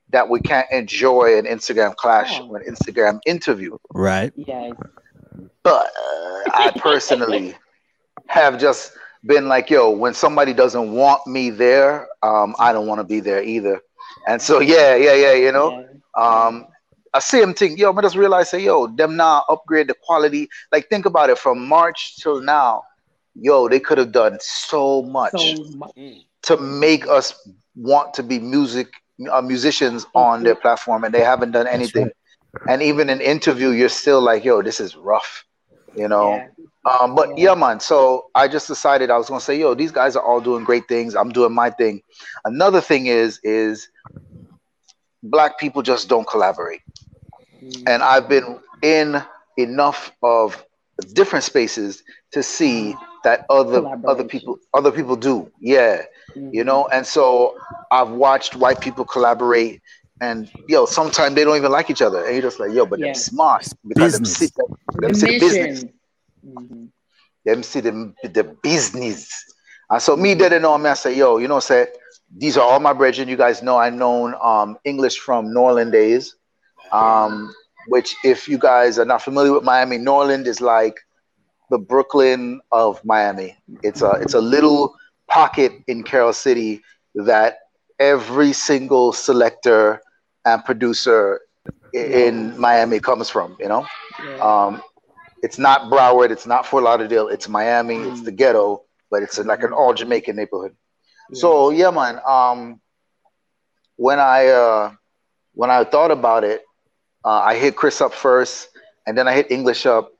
that 0.09 0.29
we 0.29 0.39
can't 0.39 0.67
enjoy 0.71 1.37
an 1.37 1.45
Instagram 1.45 1.95
clash 1.95 2.39
oh. 2.39 2.49
or 2.49 2.57
an 2.57 2.73
Instagram 2.73 3.19
interview. 3.25 3.77
Right. 3.93 4.31
Yes. 4.35 4.73
But 5.63 5.87
uh, 5.87 6.51
I 6.53 6.71
personally 6.77 7.55
have 8.27 8.59
just 8.59 8.93
been 9.25 9.47
like, 9.47 9.69
yo, 9.69 9.89
when 9.89 10.13
somebody 10.13 10.53
doesn't 10.53 10.91
want 10.91 11.25
me 11.25 11.49
there, 11.49 12.07
um, 12.21 12.55
I 12.59 12.71
don't 12.71 12.87
want 12.87 12.99
to 12.99 13.03
be 13.03 13.19
there 13.19 13.43
either. 13.43 13.81
And 14.27 14.41
so, 14.41 14.59
yeah, 14.59 14.95
yeah, 14.95 15.13
yeah, 15.13 15.33
you 15.33 15.51
know, 15.51 15.87
um, 16.15 16.67
I 17.15 17.19
same 17.19 17.53
thing. 17.53 17.77
Yo, 17.77 17.93
I 17.93 18.01
just 18.01 18.17
realize, 18.17 18.49
say, 18.49 18.61
yo, 18.61 18.87
them 18.87 19.15
now 19.15 19.45
upgrade 19.47 19.87
the 19.87 19.95
quality. 20.03 20.49
Like, 20.73 20.89
think 20.89 21.05
about 21.05 21.29
it 21.29 21.37
from 21.37 21.65
March 21.65 22.17
till 22.17 22.41
now. 22.41 22.83
Yo, 23.35 23.69
they 23.69 23.79
could 23.79 23.97
have 23.97 24.11
done 24.11 24.37
so 24.41 25.01
much, 25.01 25.31
so 25.31 25.63
much, 25.77 25.95
to 26.43 26.57
make 26.57 27.07
us 27.07 27.47
want 27.75 28.13
to 28.15 28.23
be 28.23 28.39
music 28.39 28.91
uh, 29.31 29.41
musicians 29.41 30.05
on 30.13 30.43
their 30.43 30.55
platform, 30.55 31.05
and 31.05 31.13
they 31.13 31.21
haven't 31.21 31.51
done 31.51 31.67
anything. 31.67 32.03
Right. 32.03 32.69
And 32.69 32.81
even 32.81 33.09
in 33.09 33.21
interview, 33.21 33.69
you're 33.69 33.87
still 33.87 34.21
like, 34.21 34.43
yo, 34.43 34.61
this 34.61 34.81
is 34.81 34.97
rough, 34.97 35.45
you 35.95 36.09
know. 36.09 36.35
Yeah. 36.35 36.99
Um, 36.99 37.15
but 37.15 37.29
yeah. 37.37 37.51
yeah, 37.51 37.55
man. 37.55 37.79
So 37.79 38.29
I 38.35 38.49
just 38.49 38.67
decided 38.67 39.09
I 39.09 39.17
was 39.17 39.29
gonna 39.29 39.39
say, 39.39 39.57
yo, 39.57 39.73
these 39.73 39.91
guys 39.91 40.17
are 40.17 40.23
all 40.23 40.41
doing 40.41 40.65
great 40.65 40.89
things. 40.89 41.15
I'm 41.15 41.29
doing 41.29 41.53
my 41.53 41.69
thing. 41.69 42.01
Another 42.43 42.81
thing 42.81 43.07
is, 43.07 43.39
is 43.43 43.89
black 45.23 45.57
people 45.59 45.81
just 45.81 46.09
don't 46.09 46.27
collaborate 46.27 46.81
and 47.87 48.03
I've 48.03 48.27
been 48.29 48.59
in 48.81 49.21
enough 49.57 50.11
of 50.21 50.63
different 51.13 51.43
spaces 51.43 52.03
to 52.31 52.43
see 52.43 52.95
that 53.23 53.45
other 53.49 53.83
other 54.05 54.23
people 54.23 54.59
other 54.73 54.91
people 54.91 55.15
do. 55.15 55.51
Yeah, 55.59 56.03
mm-hmm. 56.35 56.49
you 56.53 56.63
know. 56.63 56.87
And 56.87 57.05
so 57.05 57.57
I've 57.91 58.11
watched 58.11 58.55
white 58.55 58.79
people 58.79 59.05
collaborate, 59.05 59.81
and 60.21 60.49
yo, 60.67 60.85
sometimes 60.85 61.35
they 61.35 61.43
don't 61.43 61.57
even 61.57 61.71
like 61.71 61.89
each 61.89 62.01
other, 62.01 62.23
and 62.23 62.33
you're 62.33 62.41
just 62.41 62.59
like, 62.59 62.71
yo, 62.71 62.85
but 62.85 62.99
yeah. 62.99 63.07
they're 63.07 63.15
smart 63.15 63.67
because 63.87 64.13
them 64.13 64.25
see, 64.25 64.47
them, 64.47 64.77
them 64.95 65.11
the 65.11 65.19
see 65.19 65.25
the 65.25 65.39
business. 65.39 65.85
Mm-hmm. 66.45 66.85
Them 67.45 67.63
see 67.63 67.79
the, 67.79 68.13
the 68.23 68.43
business. 68.63 69.31
And 69.89 70.01
so 70.01 70.15
me 70.15 70.33
didn't 70.33 70.63
know 70.63 70.75
me, 70.79 70.89
I 70.89 70.95
say, 70.95 71.15
yo, 71.15 71.37
you 71.37 71.47
know, 71.47 71.59
say 71.59 71.87
these 72.35 72.57
are 72.57 72.67
all 72.67 72.79
my 72.79 72.93
brethren. 72.93 73.27
You 73.27 73.37
guys 73.37 73.61
know 73.61 73.77
I 73.77 73.89
known 73.91 74.33
um, 74.41 74.77
English 74.83 75.19
from 75.19 75.53
Norland 75.53 75.91
days. 75.91 76.35
Um, 76.91 77.53
which, 77.87 78.15
if 78.23 78.47
you 78.47 78.57
guys 78.57 78.97
are 78.99 79.05
not 79.05 79.21
familiar 79.21 79.53
with 79.53 79.63
Miami, 79.63 79.97
Norland 79.97 80.47
is 80.47 80.61
like 80.61 80.95
the 81.69 81.77
Brooklyn 81.77 82.61
of 82.71 83.03
Miami. 83.03 83.57
It's 83.83 84.01
a 84.01 84.13
it's 84.13 84.33
a 84.33 84.41
little 84.41 84.95
pocket 85.27 85.71
in 85.87 86.03
Carol 86.03 86.33
City 86.33 86.81
that 87.15 87.57
every 87.99 88.53
single 88.53 89.13
selector 89.13 90.01
and 90.45 90.63
producer 90.63 91.41
in 91.93 92.59
Miami 92.59 92.99
comes 92.99 93.29
from. 93.29 93.55
You 93.59 93.69
know, 93.69 93.85
um, 94.41 94.81
it's 95.41 95.57
not 95.57 95.91
Broward, 95.91 96.31
it's 96.31 96.45
not 96.45 96.65
Fort 96.65 96.83
Lauderdale, 96.83 97.27
it's 97.27 97.47
Miami, 97.47 97.95
it's 97.95 98.21
the 98.21 98.31
ghetto, 98.31 98.83
but 99.09 99.23
it's 99.23 99.37
like 99.39 99.63
an 99.63 99.73
all 99.73 99.93
Jamaican 99.93 100.35
neighborhood. 100.35 100.75
So 101.33 101.69
yeah, 101.71 101.91
man. 101.91 102.19
Um, 102.27 102.81
when 103.97 104.19
I 104.19 104.47
uh, 104.47 104.91
when 105.53 105.69
I 105.71 105.83
thought 105.83 106.11
about 106.11 106.43
it, 106.43 106.63
uh, 107.25 107.41
I 107.43 107.57
hit 107.57 107.75
Chris 107.75 108.01
up 108.01 108.13
first, 108.13 108.69
and 109.07 109.17
then 109.17 109.27
I 109.27 109.33
hit 109.33 109.51
English 109.51 109.85
up, 109.85 110.13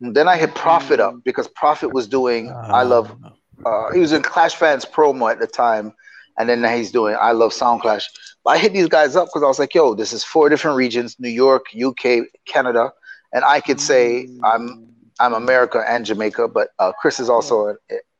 and 0.00 0.14
then 0.14 0.28
I 0.28 0.36
hit 0.36 0.54
Profit 0.54 1.00
up 1.00 1.14
because 1.24 1.48
Profit 1.48 1.92
was 1.92 2.06
doing 2.06 2.50
uh, 2.50 2.68
I 2.70 2.82
love. 2.82 3.16
Uh, 3.64 3.92
he 3.92 4.00
was 4.00 4.12
in 4.12 4.22
Clash 4.22 4.54
Fans 4.54 4.84
promo 4.84 5.30
at 5.30 5.40
the 5.40 5.46
time, 5.46 5.92
and 6.38 6.48
then 6.48 6.62
he's 6.76 6.92
doing 6.92 7.16
I 7.18 7.32
love 7.32 7.52
Sound 7.52 7.80
Clash. 7.80 8.08
But 8.44 8.50
I 8.50 8.58
hit 8.58 8.72
these 8.72 8.88
guys 8.88 9.16
up 9.16 9.28
because 9.28 9.42
I 9.42 9.46
was 9.46 9.58
like, 9.58 9.74
yo, 9.74 9.94
this 9.94 10.12
is 10.12 10.22
four 10.22 10.48
different 10.48 10.76
regions: 10.76 11.16
New 11.18 11.30
York, 11.30 11.66
UK, 11.74 12.24
Canada, 12.46 12.92
and 13.32 13.44
I 13.44 13.60
could 13.60 13.80
say 13.80 14.28
I'm 14.44 14.86
I'm 15.18 15.32
America 15.32 15.82
and 15.88 16.04
Jamaica, 16.04 16.48
but 16.48 16.68
uh, 16.78 16.92
Chris 16.92 17.20
is 17.20 17.30
also 17.30 17.76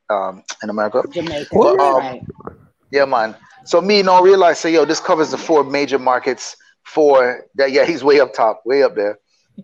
um, 0.09 0.43
in 0.63 0.71
America. 0.71 1.03
Jamaica, 1.13 1.49
but, 1.53 1.79
um, 1.79 1.97
right. 1.99 2.23
Yeah, 2.91 3.05
man. 3.05 3.37
So 3.65 3.81
me 3.81 4.01
and 4.01 4.09
all 4.09 4.23
realize 4.23 4.59
say, 4.59 4.73
yo, 4.73 4.85
this 4.85 5.01
covers 5.01 5.31
the 5.31 5.39
four 5.39 5.63
major 5.63 5.99
markets 5.99 6.57
for 6.93 7.47
that. 7.55 7.71
Yeah, 7.71 7.85
he's 7.87 8.03
way 8.03 8.21
up 8.21 8.33
top, 8.35 8.63
way 8.65 8.83
up 8.83 8.95
there. 8.95 9.19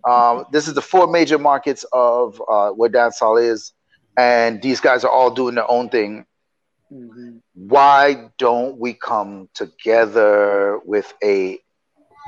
Um, 0.07 0.45
this 0.51 0.67
is 0.67 0.73
the 0.73 0.81
four 0.81 1.07
major 1.07 1.37
markets 1.37 1.85
of 1.91 2.41
uh, 2.49 2.71
where 2.71 2.89
dancehall 2.89 3.41
is, 3.41 3.73
and 4.17 4.61
these 4.61 4.79
guys 4.79 5.03
are 5.03 5.11
all 5.11 5.31
doing 5.31 5.55
their 5.55 5.69
own 5.69 5.89
thing. 5.89 6.25
Mm-hmm. 6.91 7.37
Why 7.53 8.29
don't 8.37 8.77
we 8.77 8.93
come 8.93 9.49
together 9.53 10.79
with 10.85 11.13
a 11.23 11.59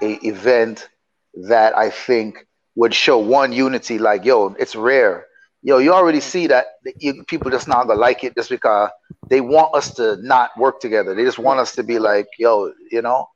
a 0.03 0.13
event 0.25 0.89
that 1.33 1.77
I 1.77 1.89
think 1.89 2.45
would 2.75 2.93
show 2.93 3.17
one 3.17 3.53
unity? 3.53 3.99
Like, 3.99 4.25
yo, 4.25 4.55
it's 4.59 4.75
rare. 4.75 5.25
Yo, 5.61 5.77
you 5.77 5.93
already 5.93 6.21
see 6.21 6.47
that 6.47 6.67
people 7.27 7.51
just 7.51 7.67
not 7.67 7.87
gonna 7.87 7.99
like 7.99 8.23
it 8.23 8.35
just 8.35 8.49
because 8.49 8.89
they 9.29 9.41
want 9.41 9.75
us 9.75 9.93
to 9.95 10.17
not 10.21 10.51
work 10.57 10.79
together. 10.79 11.13
They 11.13 11.23
just 11.23 11.39
want 11.39 11.59
us 11.59 11.75
to 11.75 11.83
be 11.83 11.99
like, 11.99 12.27
yo, 12.37 12.71
you 12.91 13.01
know, 13.01 13.27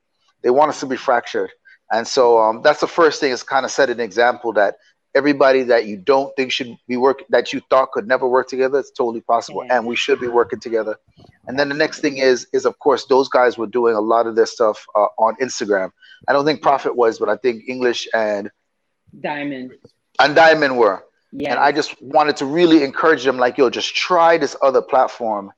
they 0.44 0.50
want 0.50 0.70
us 0.70 0.80
to 0.82 0.86
be 0.86 0.98
fractured. 0.98 1.52
And 1.92 2.08
so 2.08 2.40
um, 2.40 2.62
that's 2.62 2.80
the 2.80 2.88
first 2.88 3.20
thing 3.20 3.32
is 3.32 3.44
kind 3.44 3.66
of 3.66 3.72
set 3.72 3.90
an 3.90 4.00
example 4.00 4.54
that 4.54 4.76
everybody 5.16 5.62
that 5.64 5.86
you 5.86 5.98
don't 5.98 6.36
think 6.36 6.52
should 6.52 6.76
be 6.88 6.98
work 6.98 7.24
that 7.30 7.54
you 7.54 7.62
thought 7.70 7.92
could 7.92 8.08
never 8.08 8.28
work 8.28 8.48
together, 8.48 8.80
it's 8.80 8.92
totally 8.92 9.22
possible. 9.22 9.64
And 9.70 9.86
we 9.86 9.96
should 9.96 10.20
be 10.20 10.28
working 10.28 10.60
together. 10.60 10.98
And 11.48 11.60
then 11.60 11.70
the 11.70 11.76
next 11.76 12.00
thing 12.00 12.18
is, 12.18 12.48
is 12.52 12.66
of 12.66 12.80
course, 12.80 13.06
those 13.06 13.30
guys 13.30 13.58
were 13.58 13.68
doing 13.68 13.96
a 13.96 14.02
lot 14.02 14.26
of 14.26 14.36
their 14.36 14.46
stuff 14.46 14.86
uh, 14.96 15.08
on 15.20 15.36
Instagram. 15.36 15.92
I 16.28 16.34
don't 16.34 16.46
think 16.46 16.62
Prophet 16.62 16.96
was, 16.96 17.20
but 17.20 17.30
I 17.30 17.38
think 17.38 17.64
English 17.68 18.08
and 18.14 18.50
Diamond 19.20 19.74
and 20.20 20.36
Diamond 20.36 20.78
were. 20.78 21.04
Yes. 21.32 21.52
And 21.52 21.60
I 21.60 21.72
just 21.72 22.00
wanted 22.02 22.38
to 22.38 22.46
really 22.46 22.84
encourage 22.84 23.24
them, 23.24 23.38
like, 23.38 23.58
yo, 23.58 23.70
just 23.70 23.96
try 23.96 24.38
this 24.38 24.56
other 24.62 24.82
platform 24.82 25.52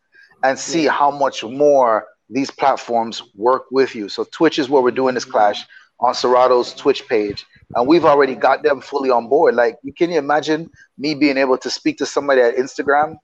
and 0.43 0.57
see 0.57 0.85
yeah. 0.85 0.91
how 0.91 1.11
much 1.11 1.43
more 1.43 2.07
these 2.29 2.51
platforms 2.51 3.21
work 3.35 3.65
with 3.71 3.95
you. 3.95 4.09
So 4.09 4.25
Twitch 4.31 4.59
is 4.59 4.69
where 4.69 4.81
we're 4.81 4.91
doing 4.91 5.15
this 5.15 5.25
clash 5.25 5.63
on 5.99 6.13
Serato's 6.13 6.73
Twitch 6.73 7.07
page. 7.07 7.45
And 7.75 7.87
we've 7.87 8.05
already 8.05 8.35
got 8.35 8.63
them 8.63 8.81
fully 8.81 9.09
on 9.09 9.27
board. 9.27 9.55
Like, 9.55 9.77
you 9.83 9.93
can 9.93 10.11
you 10.11 10.17
imagine 10.17 10.69
me 10.97 11.15
being 11.15 11.37
able 11.37 11.57
to 11.57 11.69
speak 11.69 11.97
to 11.97 12.05
somebody 12.05 12.41
at 12.41 12.55
Instagram? 12.55 13.17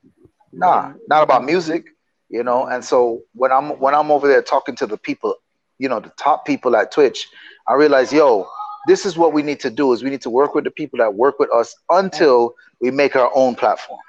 Nah, 0.51 0.93
not 1.07 1.23
about 1.23 1.45
music, 1.45 1.95
you 2.29 2.43
know. 2.43 2.65
And 2.65 2.83
so 2.83 3.21
when 3.33 3.51
I'm 3.51 3.79
when 3.79 3.93
I'm 3.93 4.11
over 4.11 4.27
there 4.27 4.41
talking 4.41 4.75
to 4.77 4.87
the 4.87 4.97
people, 4.97 5.35
you 5.77 5.87
know, 5.87 5.99
the 5.99 6.11
top 6.17 6.45
people 6.45 6.75
at 6.75 6.91
Twitch, 6.91 7.27
I 7.67 7.73
realize, 7.73 8.11
yo, 8.11 8.47
this 8.87 9.05
is 9.05 9.17
what 9.17 9.31
we 9.31 9.43
need 9.43 9.59
to 9.61 9.69
do 9.69 9.93
is 9.93 10.03
we 10.03 10.09
need 10.09 10.21
to 10.21 10.29
work 10.29 10.55
with 10.55 10.63
the 10.63 10.71
people 10.71 10.97
that 10.97 11.13
work 11.13 11.39
with 11.39 11.51
us 11.53 11.75
until 11.89 12.55
we 12.81 12.91
make 12.91 13.15
our 13.15 13.31
own 13.35 13.55
platform. 13.55 13.99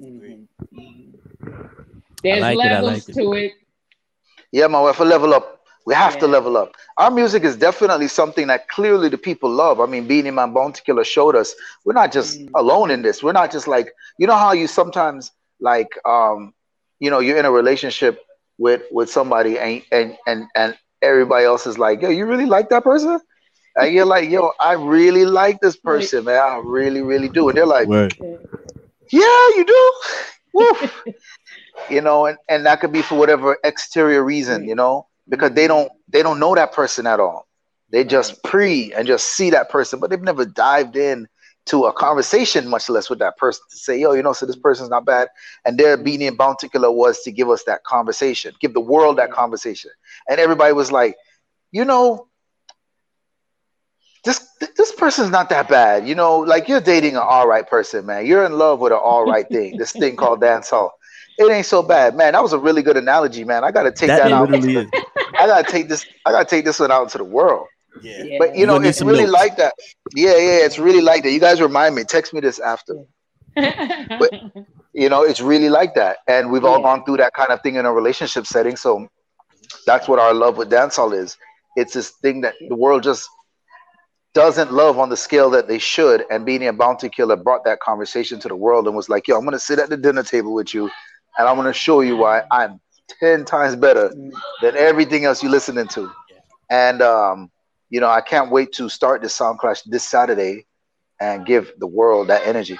Mm-hmm. 0.00 1.12
There's 2.22 2.40
like 2.40 2.56
levels 2.56 3.08
it, 3.08 3.16
like 3.16 3.16
to 3.16 3.32
it. 3.34 3.44
it. 3.44 3.52
Yeah, 4.52 4.66
man, 4.68 4.82
we 4.82 4.86
have 4.88 4.96
to 4.98 5.04
level 5.04 5.34
up. 5.34 5.60
We 5.84 5.94
have 5.94 6.14
yeah. 6.14 6.20
to 6.20 6.26
level 6.28 6.56
up. 6.56 6.74
Our 6.96 7.10
music 7.10 7.42
is 7.42 7.56
definitely 7.56 8.06
something 8.06 8.46
that 8.46 8.68
clearly 8.68 9.08
the 9.08 9.18
people 9.18 9.50
love. 9.50 9.80
I 9.80 9.86
mean, 9.86 10.06
Beenie 10.06 10.30
Man 10.30 10.52
Bounty 10.52 10.80
Killer 10.84 11.04
showed 11.04 11.34
us 11.34 11.54
we're 11.84 11.92
not 11.92 12.12
just 12.12 12.38
mm. 12.38 12.50
alone 12.54 12.90
in 12.90 13.02
this. 13.02 13.22
We're 13.22 13.32
not 13.32 13.50
just 13.50 13.66
like, 13.66 13.92
you 14.18 14.26
know 14.28 14.36
how 14.36 14.52
you 14.52 14.68
sometimes 14.68 15.32
like 15.58 15.90
um, 16.04 16.54
you 17.00 17.10
know, 17.10 17.18
you're 17.18 17.38
in 17.38 17.44
a 17.44 17.50
relationship 17.50 18.24
with 18.58 18.82
with 18.92 19.10
somebody 19.10 19.58
and 19.58 19.82
and 19.90 20.16
and 20.26 20.46
and 20.54 20.78
everybody 21.02 21.44
else 21.44 21.66
is 21.66 21.78
like, 21.78 22.00
yo, 22.00 22.10
you 22.10 22.26
really 22.26 22.46
like 22.46 22.68
that 22.68 22.84
person? 22.84 23.20
And 23.74 23.92
you're 23.92 24.06
like, 24.06 24.28
yo, 24.30 24.52
I 24.60 24.74
really 24.74 25.24
like 25.24 25.60
this 25.60 25.76
person, 25.76 26.24
man. 26.24 26.38
I 26.38 26.60
really, 26.62 27.00
really 27.00 27.28
do. 27.28 27.48
And 27.48 27.56
they're 27.56 27.66
like, 27.66 27.88
right. 27.88 28.12
yeah, 29.10 29.48
you 29.56 29.64
do. 29.66 29.92
you 31.90 32.00
know, 32.00 32.26
and, 32.26 32.38
and 32.48 32.66
that 32.66 32.80
could 32.80 32.92
be 32.92 33.02
for 33.02 33.16
whatever 33.16 33.56
exterior 33.64 34.22
reason, 34.24 34.66
you 34.66 34.74
know, 34.74 35.06
because 35.28 35.52
they 35.52 35.66
don't 35.66 35.90
they 36.08 36.22
don't 36.22 36.38
know 36.40 36.54
that 36.54 36.72
person 36.72 37.06
at 37.06 37.20
all. 37.20 37.46
They 37.90 38.04
just 38.04 38.42
pre 38.42 38.92
and 38.94 39.06
just 39.06 39.28
see 39.30 39.50
that 39.50 39.70
person, 39.70 40.00
but 40.00 40.10
they've 40.10 40.20
never 40.20 40.44
dived 40.44 40.96
in 40.96 41.28
to 41.66 41.84
a 41.84 41.92
conversation, 41.92 42.68
much 42.68 42.88
less 42.88 43.08
with 43.08 43.20
that 43.20 43.36
person 43.36 43.62
to 43.70 43.76
say, 43.76 44.00
yo, 44.00 44.12
you 44.12 44.22
know, 44.22 44.32
so 44.32 44.46
this 44.46 44.56
person's 44.56 44.90
not 44.90 45.04
bad. 45.04 45.28
And 45.64 45.78
their 45.78 45.96
being 45.96 46.20
in 46.22 46.36
particular 46.36 46.90
was 46.90 47.20
to 47.22 47.30
give 47.30 47.48
us 47.48 47.62
that 47.64 47.84
conversation, 47.84 48.52
give 48.60 48.74
the 48.74 48.80
world 48.80 49.18
that 49.18 49.30
conversation. 49.30 49.90
And 50.28 50.40
everybody 50.40 50.72
was 50.72 50.90
like, 50.90 51.16
you 51.70 51.84
know, 51.84 52.28
this 54.24 54.46
this 54.76 54.92
person's 54.92 55.30
not 55.30 55.48
that 55.50 55.68
bad. 55.68 56.06
You 56.06 56.14
know, 56.14 56.38
like 56.38 56.68
you're 56.68 56.80
dating 56.80 57.16
an 57.16 57.22
all 57.24 57.46
right 57.46 57.66
person, 57.68 58.06
man. 58.06 58.26
You're 58.26 58.44
in 58.44 58.52
love 58.52 58.80
with 58.80 58.92
an 58.92 58.98
all 59.02 59.24
right 59.26 59.48
thing. 59.50 59.76
This 59.76 59.92
thing 59.92 60.16
called 60.16 60.40
dance 60.42 60.70
hall. 60.70 60.92
It 61.38 61.50
ain't 61.50 61.66
so 61.66 61.82
bad, 61.82 62.14
man. 62.14 62.32
That 62.32 62.42
was 62.42 62.52
a 62.52 62.58
really 62.58 62.82
good 62.82 62.96
analogy, 62.96 63.44
man. 63.44 63.64
I 63.64 63.70
gotta 63.70 63.90
take 63.90 64.08
that, 64.08 64.28
that 64.28 64.32
out. 64.32 64.52
I 64.54 65.46
gotta 65.46 65.70
take 65.70 65.88
this. 65.88 66.06
I 66.26 66.32
gotta 66.32 66.44
take 66.44 66.64
this 66.64 66.78
one 66.78 66.90
out 66.90 67.04
into 67.04 67.18
the 67.18 67.24
world. 67.24 67.66
Yeah. 68.00 68.36
But 68.38 68.56
you 68.56 68.66
know, 68.66 68.80
it's 68.80 69.02
really 69.02 69.24
notes. 69.24 69.32
like 69.32 69.56
that. 69.56 69.74
Yeah, 70.14 70.30
yeah, 70.30 70.64
it's 70.64 70.78
really 70.78 71.00
like 71.00 71.22
that. 71.24 71.30
You 71.30 71.40
guys 71.40 71.60
remind 71.60 71.94
me. 71.94 72.04
Text 72.04 72.32
me 72.32 72.40
this 72.40 72.58
after. 72.58 73.04
but 73.54 74.30
you 74.92 75.08
know, 75.08 75.22
it's 75.22 75.40
really 75.40 75.68
like 75.68 75.94
that. 75.94 76.18
And 76.26 76.50
we've 76.50 76.64
all 76.64 76.80
gone 76.80 77.04
through 77.04 77.18
that 77.18 77.34
kind 77.34 77.50
of 77.50 77.60
thing 77.62 77.76
in 77.76 77.86
a 77.86 77.92
relationship 77.92 78.46
setting. 78.46 78.76
So 78.76 79.08
that's 79.86 80.08
what 80.08 80.18
our 80.18 80.34
love 80.34 80.56
with 80.56 80.70
dancehall 80.70 81.16
is. 81.16 81.36
It's 81.76 81.94
this 81.94 82.10
thing 82.10 82.42
that 82.42 82.54
the 82.68 82.74
world 82.74 83.02
just 83.02 83.28
doesn't 84.34 84.72
love 84.72 84.98
on 84.98 85.08
the 85.10 85.16
scale 85.16 85.50
that 85.50 85.68
they 85.68 85.78
should. 85.78 86.24
And 86.30 86.44
Beenie 86.46 86.66
and 86.66 86.78
Bounty 86.78 87.08
Killer 87.08 87.36
brought 87.36 87.64
that 87.64 87.80
conversation 87.80 88.38
to 88.40 88.48
the 88.48 88.56
world 88.56 88.86
and 88.86 88.96
was 88.96 89.08
like, 89.08 89.28
yo, 89.28 89.36
I'm 89.36 89.44
gonna 89.44 89.58
sit 89.58 89.78
at 89.78 89.90
the 89.90 89.96
dinner 89.96 90.22
table 90.22 90.54
with 90.54 90.72
you 90.72 90.90
and 91.38 91.48
I'm 91.48 91.56
gonna 91.56 91.72
show 91.72 92.00
you 92.00 92.16
why 92.16 92.42
I'm 92.50 92.80
10 93.20 93.44
times 93.44 93.76
better 93.76 94.12
than 94.62 94.76
everything 94.76 95.24
else 95.24 95.42
you're 95.42 95.52
listening 95.52 95.88
to. 95.88 96.10
And 96.70 97.02
um, 97.02 97.50
you 97.90 98.00
know, 98.00 98.08
I 98.08 98.20
can't 98.20 98.50
wait 98.50 98.72
to 98.72 98.88
start 98.88 99.22
the 99.22 99.28
sound 99.28 99.58
clash 99.58 99.82
this 99.82 100.04
Saturday 100.04 100.66
and 101.20 101.46
give 101.46 101.72
the 101.78 101.86
world 101.86 102.28
that 102.28 102.46
energy. 102.46 102.78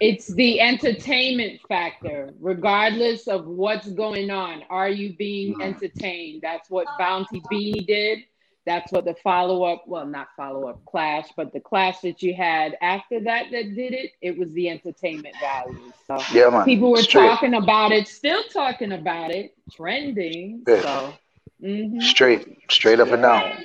It's 0.00 0.26
the 0.34 0.60
entertainment 0.60 1.60
factor, 1.68 2.34
regardless 2.40 3.28
of 3.28 3.46
what's 3.46 3.88
going 3.90 4.30
on. 4.30 4.62
Are 4.68 4.88
you 4.88 5.14
being 5.16 5.54
mm-hmm. 5.54 5.62
entertained? 5.62 6.42
That's 6.42 6.68
what 6.68 6.86
Bounty 6.98 7.40
Beanie 7.50 7.86
did 7.86 8.18
that's 8.66 8.90
what 8.92 9.04
the 9.04 9.14
follow 9.22 9.64
up, 9.64 9.84
well, 9.86 10.06
not 10.06 10.28
follow 10.36 10.68
up 10.68 10.84
clash, 10.86 11.28
but 11.36 11.52
the 11.52 11.60
clash 11.60 12.00
that 12.00 12.22
you 12.22 12.34
had 12.34 12.76
after 12.80 13.20
that 13.20 13.50
that 13.50 13.74
did 13.74 13.92
it, 13.92 14.12
it 14.22 14.38
was 14.38 14.50
the 14.52 14.70
entertainment 14.70 15.34
value. 15.40 15.92
So 16.06 16.18
yeah, 16.32 16.48
man. 16.48 16.64
people 16.64 16.90
were 16.90 17.02
Straight. 17.02 17.28
talking 17.28 17.54
about 17.54 17.92
it, 17.92 18.08
still 18.08 18.42
talking 18.44 18.92
about 18.92 19.30
it, 19.30 19.54
trending. 19.70 20.62
Yeah. 20.66 20.80
So 20.80 21.14
mm-hmm. 21.62 22.00
straight, 22.00 22.58
straight 22.70 23.00
up 23.00 23.08
and 23.08 23.22
down. 23.22 23.64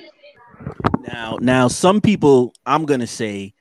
Now, 1.00 1.38
now, 1.40 1.68
some 1.68 2.00
people, 2.00 2.52
I'm 2.66 2.84
gonna 2.84 3.06
say, 3.06 3.54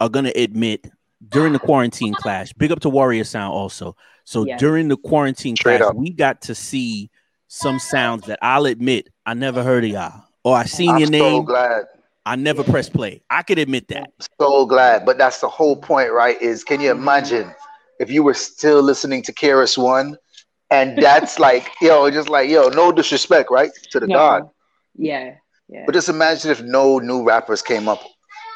are 0.00 0.08
gonna 0.08 0.32
admit 0.34 0.90
during 1.28 1.52
the 1.52 1.58
quarantine 1.58 2.14
clash. 2.14 2.52
Big 2.54 2.72
up 2.72 2.80
to 2.80 2.88
Warrior 2.88 3.24
Sound 3.24 3.52
also. 3.52 3.96
So 4.24 4.46
yes. 4.46 4.58
during 4.58 4.88
the 4.88 4.96
quarantine 4.96 5.56
Straight 5.56 5.78
clash, 5.78 5.90
up. 5.90 5.96
we 5.96 6.10
got 6.10 6.40
to 6.42 6.54
see 6.54 7.10
some 7.48 7.78
sounds 7.78 8.26
that 8.26 8.38
I'll 8.40 8.64
admit 8.64 9.10
I 9.26 9.34
never 9.34 9.62
heard 9.62 9.84
of 9.84 9.90
y'all 9.90 10.23
or 10.44 10.56
I 10.56 10.64
seen 10.64 10.90
I'm 10.90 10.98
your 10.98 11.10
name. 11.10 11.40
So 11.40 11.42
glad. 11.42 11.86
I 12.26 12.36
never 12.36 12.64
press 12.64 12.88
play. 12.88 13.22
I 13.28 13.42
could 13.42 13.58
admit 13.58 13.88
that. 13.88 14.10
So 14.40 14.64
glad, 14.64 15.04
but 15.04 15.18
that's 15.18 15.40
the 15.40 15.48
whole 15.48 15.76
point, 15.76 16.12
right? 16.12 16.40
Is 16.40 16.64
can 16.64 16.80
you 16.80 16.90
imagine 16.90 17.52
if 17.98 18.10
you 18.10 18.22
were 18.22 18.34
still 18.34 18.82
listening 18.82 19.22
to 19.22 19.32
KRS 19.32 19.76
One, 19.76 20.16
and 20.70 20.96
that's 21.02 21.38
like, 21.48 21.70
yo, 21.80 22.10
just 22.10 22.28
like, 22.28 22.48
yo, 22.48 22.68
no 22.68 22.92
disrespect, 22.92 23.50
right, 23.50 23.70
to 23.90 24.00
the 24.00 24.06
no. 24.06 24.52
Yeah. 24.96 25.34
Yeah. 25.68 25.82
But 25.86 25.92
just 25.92 26.08
imagine 26.08 26.50
if 26.50 26.62
no 26.62 26.98
new 26.98 27.24
rappers 27.24 27.62
came 27.62 27.88
up. 27.88 28.00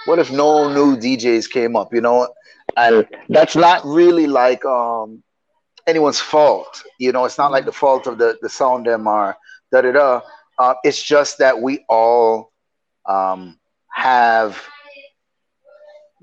What 0.05 0.19
if 0.19 0.31
no 0.31 0.73
new 0.73 0.97
DJs 0.97 1.51
came 1.51 1.77
up? 1.77 1.93
You 1.93 2.01
know, 2.01 2.29
and 2.77 3.07
that's 3.29 3.57
not 3.57 3.85
really 3.85 4.27
like 4.27 4.65
um 4.65 5.23
anyone's 5.87 6.21
fault. 6.21 6.83
You 6.99 7.13
know, 7.13 7.25
it's 7.25 7.39
not 7.39 7.51
like 7.51 7.65
the 7.65 7.73
fault 7.73 8.07
of 8.07 8.19
the 8.19 8.39
the 8.41 8.49
sound 8.49 8.87
them 8.87 9.07
are 9.07 9.37
da 9.73 9.83
da 9.83 9.93
da. 9.93 10.21
Uh, 10.59 10.75
it's 10.83 11.03
just 11.03 11.39
that 11.39 11.61
we 11.61 11.85
all 11.89 12.53
um, 13.07 13.59
have 13.93 14.61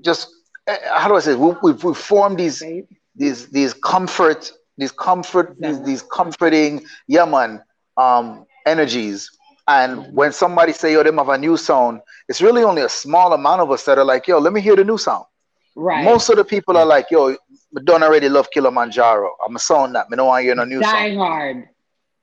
just 0.04 0.28
eh, 0.66 0.76
how 0.88 1.08
do 1.08 1.16
I 1.16 1.20
say? 1.20 1.34
We, 1.34 1.54
we've, 1.62 1.82
we've 1.82 1.96
formed 1.96 2.38
these 2.38 2.62
these 3.14 3.48
these 3.48 3.72
comfort 3.74 4.52
these 4.76 4.92
comfort 4.92 5.56
these, 5.58 5.82
these 5.82 6.02
comforting 6.02 6.84
yeah 7.08 7.24
man 7.24 7.62
um, 7.96 8.46
energies. 8.66 9.30
And 9.68 10.14
when 10.14 10.32
somebody 10.32 10.72
say, 10.72 10.92
yo, 10.92 11.02
them 11.02 11.18
have 11.18 11.28
a 11.28 11.38
new 11.38 11.56
sound, 11.56 12.00
it's 12.28 12.40
really 12.40 12.62
only 12.62 12.82
a 12.82 12.88
small 12.88 13.32
amount 13.32 13.62
of 13.62 13.70
us 13.72 13.84
that 13.86 13.98
are 13.98 14.04
like, 14.04 14.28
yo, 14.28 14.38
let 14.38 14.52
me 14.52 14.60
hear 14.60 14.76
the 14.76 14.84
new 14.84 14.96
sound. 14.96 15.24
Right. 15.74 16.04
Most 16.04 16.28
of 16.30 16.36
the 16.36 16.44
people 16.44 16.76
are 16.76 16.86
like, 16.86 17.10
yo, 17.10 17.30
I 17.32 17.36
don't 17.84 18.02
already 18.02 18.28
love 18.28 18.48
Kilimanjaro. 18.52 19.34
I'm 19.44 19.56
a 19.56 19.58
song 19.58 19.92
that. 19.94 20.06
I 20.10 20.16
don't 20.16 20.26
want 20.26 20.40
to 20.40 20.44
hear 20.44 20.54
no 20.54 20.64
new 20.64 20.80
Die 20.80 21.08
song. 21.08 21.16
hard. 21.16 21.68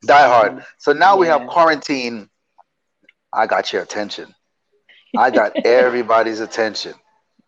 Die 0.05 0.27
hard. 0.27 0.65
So 0.77 0.93
now 0.93 1.13
yeah. 1.13 1.19
we 1.19 1.27
have 1.27 1.47
quarantine. 1.47 2.29
I 3.31 3.47
got 3.47 3.73
your 3.73 3.81
attention. 3.81 4.33
I 5.17 5.31
got 5.31 5.53
everybody's 5.65 6.39
attention. 6.39 6.93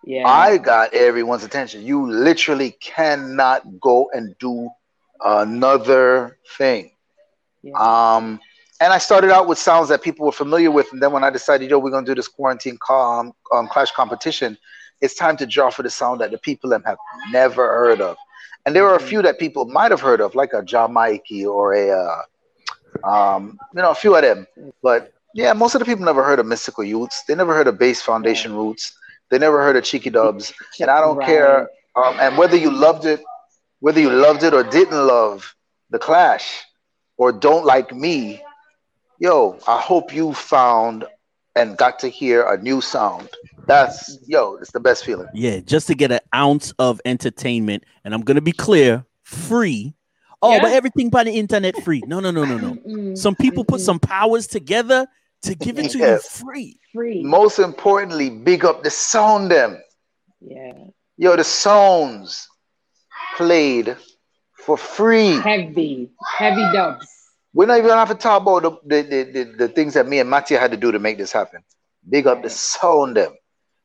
Yeah. 0.05 0.27
I 0.27 0.57
got 0.57 0.93
everyone's 0.93 1.43
attention. 1.43 1.83
You 1.83 2.09
literally 2.09 2.77
cannot 2.79 3.79
go 3.79 4.09
and 4.13 4.35
do 4.39 4.69
another 5.23 6.37
thing. 6.57 6.91
Yeah. 7.63 7.73
Um, 7.79 8.39
and 8.81 8.93
I 8.93 8.97
started 8.97 9.31
out 9.31 9.47
with 9.47 9.57
sounds 9.57 9.89
that 9.89 10.03
people 10.03 10.25
were 10.25 10.31
familiar 10.31 10.69
with, 10.69 10.91
and 10.91 11.01
then 11.01 11.11
when 11.11 11.23
I 11.23 11.29
decided, 11.29 11.69
yo, 11.69 11.79
we're 11.79 11.91
gonna 11.91 12.05
do 12.05 12.13
this 12.13 12.27
quarantine 12.27 12.77
um, 12.89 13.33
um, 13.53 13.67
clash 13.67 13.91
competition, 13.91 14.57
it's 15.01 15.15
time 15.15 15.37
to 15.37 15.45
draw 15.45 15.69
for 15.69 15.83
the 15.83 15.89
sound 15.89 16.21
that 16.21 16.31
the 16.31 16.37
people 16.37 16.71
have 16.71 16.97
never 17.31 17.67
heard 17.67 18.01
of. 18.01 18.17
And 18.65 18.75
there 18.75 18.85
are 18.85 18.95
a 18.95 18.97
mm-hmm. 18.97 19.07
few 19.07 19.21
that 19.21 19.39
people 19.39 19.65
might 19.65 19.91
have 19.91 20.01
heard 20.01 20.21
of, 20.21 20.35
like 20.35 20.53
a 20.53 20.61
Jamaiki 20.61 21.45
or 21.45 21.73
a, 21.73 21.89
uh, 21.91 22.21
um, 23.03 23.59
you 23.73 23.81
know, 23.81 23.91
a 23.91 23.95
few 23.95 24.15
of 24.15 24.21
them. 24.21 24.47
But 24.81 25.13
yeah, 25.33 25.53
most 25.53 25.75
of 25.75 25.79
the 25.79 25.85
people 25.85 26.05
never 26.05 26.23
heard 26.23 26.39
of 26.39 26.45
Mystical 26.45 26.83
Youths. 26.83 27.23
They 27.23 27.35
never 27.35 27.53
heard 27.53 27.67
of 27.67 27.77
Bass 27.77 28.01
Foundation. 28.01 28.53
Roots. 28.55 28.93
They 29.29 29.39
never 29.39 29.61
heard 29.61 29.75
of 29.75 29.83
Cheeky 29.83 30.09
Dubs. 30.09 30.53
And 30.79 30.89
I 30.89 31.01
don't 31.01 31.17
right. 31.17 31.27
care. 31.27 31.69
Um, 31.95 32.17
and 32.19 32.37
whether 32.37 32.55
you 32.55 32.71
loved 32.71 33.05
it, 33.05 33.23
whether 33.79 33.99
you 33.99 34.09
loved 34.09 34.43
it 34.43 34.53
or 34.53 34.63
didn't 34.63 35.05
love 35.07 35.55
the 35.89 35.99
Clash, 35.99 36.63
or 37.17 37.31
don't 37.31 37.65
like 37.65 37.93
me, 37.93 38.41
yo, 39.19 39.59
I 39.67 39.79
hope 39.79 40.13
you 40.13 40.33
found 40.33 41.05
and 41.55 41.77
got 41.77 41.99
to 41.99 42.09
hear 42.09 42.43
a 42.43 42.61
new 42.61 42.81
sound. 42.81 43.29
That's 43.67 44.19
yo, 44.27 44.55
it's 44.55 44.71
the 44.71 44.79
best 44.79 45.05
feeling. 45.05 45.27
Yeah, 45.33 45.59
just 45.59 45.87
to 45.87 45.95
get 45.95 46.11
an 46.11 46.19
ounce 46.33 46.73
of 46.77 47.01
entertainment, 47.05 47.83
and 48.03 48.13
I'm 48.13 48.21
gonna 48.21 48.41
be 48.41 48.51
clear, 48.51 49.05
free. 49.23 49.95
Oh, 50.41 50.53
yeah. 50.53 50.61
but 50.61 50.71
everything 50.71 51.09
by 51.09 51.23
the 51.23 51.31
internet 51.31 51.75
free. 51.83 52.03
No, 52.05 52.19
no, 52.19 52.31
no, 52.31 52.45
no, 52.45 52.57
no. 52.57 53.15
some 53.15 53.35
people 53.35 53.63
put 53.63 53.81
some 53.81 53.99
powers 53.99 54.47
together 54.47 55.07
to 55.43 55.55
give 55.55 55.79
it 55.79 55.91
to 55.91 55.97
yes. 55.97 56.39
you 56.39 56.45
free. 56.45 56.79
Free. 56.93 57.23
Most 57.23 57.59
importantly, 57.59 58.29
big 58.29 58.65
up 58.65 58.83
the 58.83 58.89
sound 58.89 59.51
them. 59.51 59.81
Yeah. 60.41 60.73
Yo, 61.17 61.35
the 61.35 61.43
sounds 61.43 62.47
played 63.37 63.95
for 64.65 64.77
free. 64.77 65.39
Heavy, 65.39 66.09
heavy 66.37 66.61
dubs. 66.73 67.07
We're 67.53 67.67
not 67.67 67.77
even 67.77 67.87
gonna 67.87 67.99
have 67.99 68.09
to 68.09 68.15
talk 68.15 68.41
about 68.41 68.63
the, 68.87 69.01
the, 69.01 69.23
the, 69.23 69.43
the, 69.57 69.67
things 69.69 69.93
that 69.93 70.07
me 70.07 70.19
and 70.19 70.29
Mattia 70.29 70.59
had 70.59 70.71
to 70.71 70.77
do 70.77 70.91
to 70.91 70.99
make 70.99 71.17
this 71.17 71.31
happen. 71.31 71.61
Big 72.09 72.27
up 72.27 72.43
the 72.43 72.49
sound 72.49 73.15
them. 73.15 73.33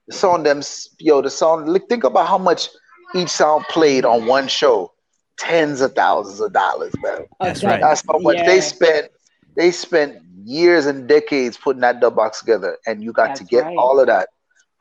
The 0.08 0.14
sound 0.14 0.44
them, 0.44 0.60
yo, 0.98 1.22
the 1.22 1.30
sound. 1.30 1.80
Think 1.88 2.02
about 2.02 2.26
how 2.26 2.38
much 2.38 2.68
each 3.14 3.28
sound 3.28 3.64
played 3.66 4.04
on 4.04 4.26
one 4.26 4.48
show. 4.48 4.92
Tens 5.40 5.80
of 5.80 5.94
thousands 5.94 6.40
of 6.40 6.52
dollars, 6.52 6.92
man. 7.02 7.26
That's 7.40 7.64
right. 7.64 7.80
That's 7.80 8.02
how 8.06 8.18
much 8.18 8.36
yeah. 8.36 8.46
they 8.46 8.60
spent. 8.60 9.10
They 9.56 9.70
spent 9.70 10.18
years 10.44 10.86
and 10.86 11.08
decades 11.08 11.56
putting 11.56 11.80
that 11.80 12.00
dub 12.00 12.14
box 12.14 12.40
together, 12.40 12.76
and 12.86 13.02
you 13.02 13.12
got 13.12 13.28
That's 13.28 13.40
to 13.40 13.46
get 13.46 13.64
right. 13.64 13.76
all 13.76 13.98
of 13.98 14.06
that 14.06 14.28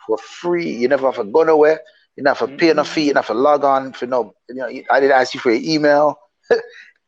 for 0.05 0.17
free. 0.17 0.69
You 0.69 0.89
never 0.89 1.05
have 1.07 1.15
to 1.15 1.23
go 1.23 1.43
nowhere. 1.43 1.79
You 2.17 2.23
never 2.23 2.39
have 2.39 2.49
to 2.49 2.57
pay 2.57 2.73
no 2.73 2.83
fee. 2.83 3.07
You 3.07 3.13
never 3.13 3.27
have 3.27 3.35
to 3.35 3.41
log 3.41 3.63
on 3.63 3.93
for 3.93 4.05
no. 4.05 4.35
You 4.49 4.55
know, 4.55 4.65
I 4.91 4.99
didn't 4.99 5.13
ask 5.13 5.33
you 5.33 5.39
for 5.39 5.51
your 5.51 5.61
email. 5.63 6.19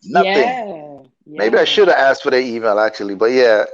Nothing. 0.06 0.32
Yeah. 0.32 0.98
Maybe 1.26 1.58
I 1.58 1.66
should 1.66 1.90
have 1.90 1.98
asked 1.98 2.24
for 2.24 2.32
their 2.32 2.42
email 2.42 2.80
actually, 2.80 3.16
but 3.16 3.32
yeah. 3.32 3.66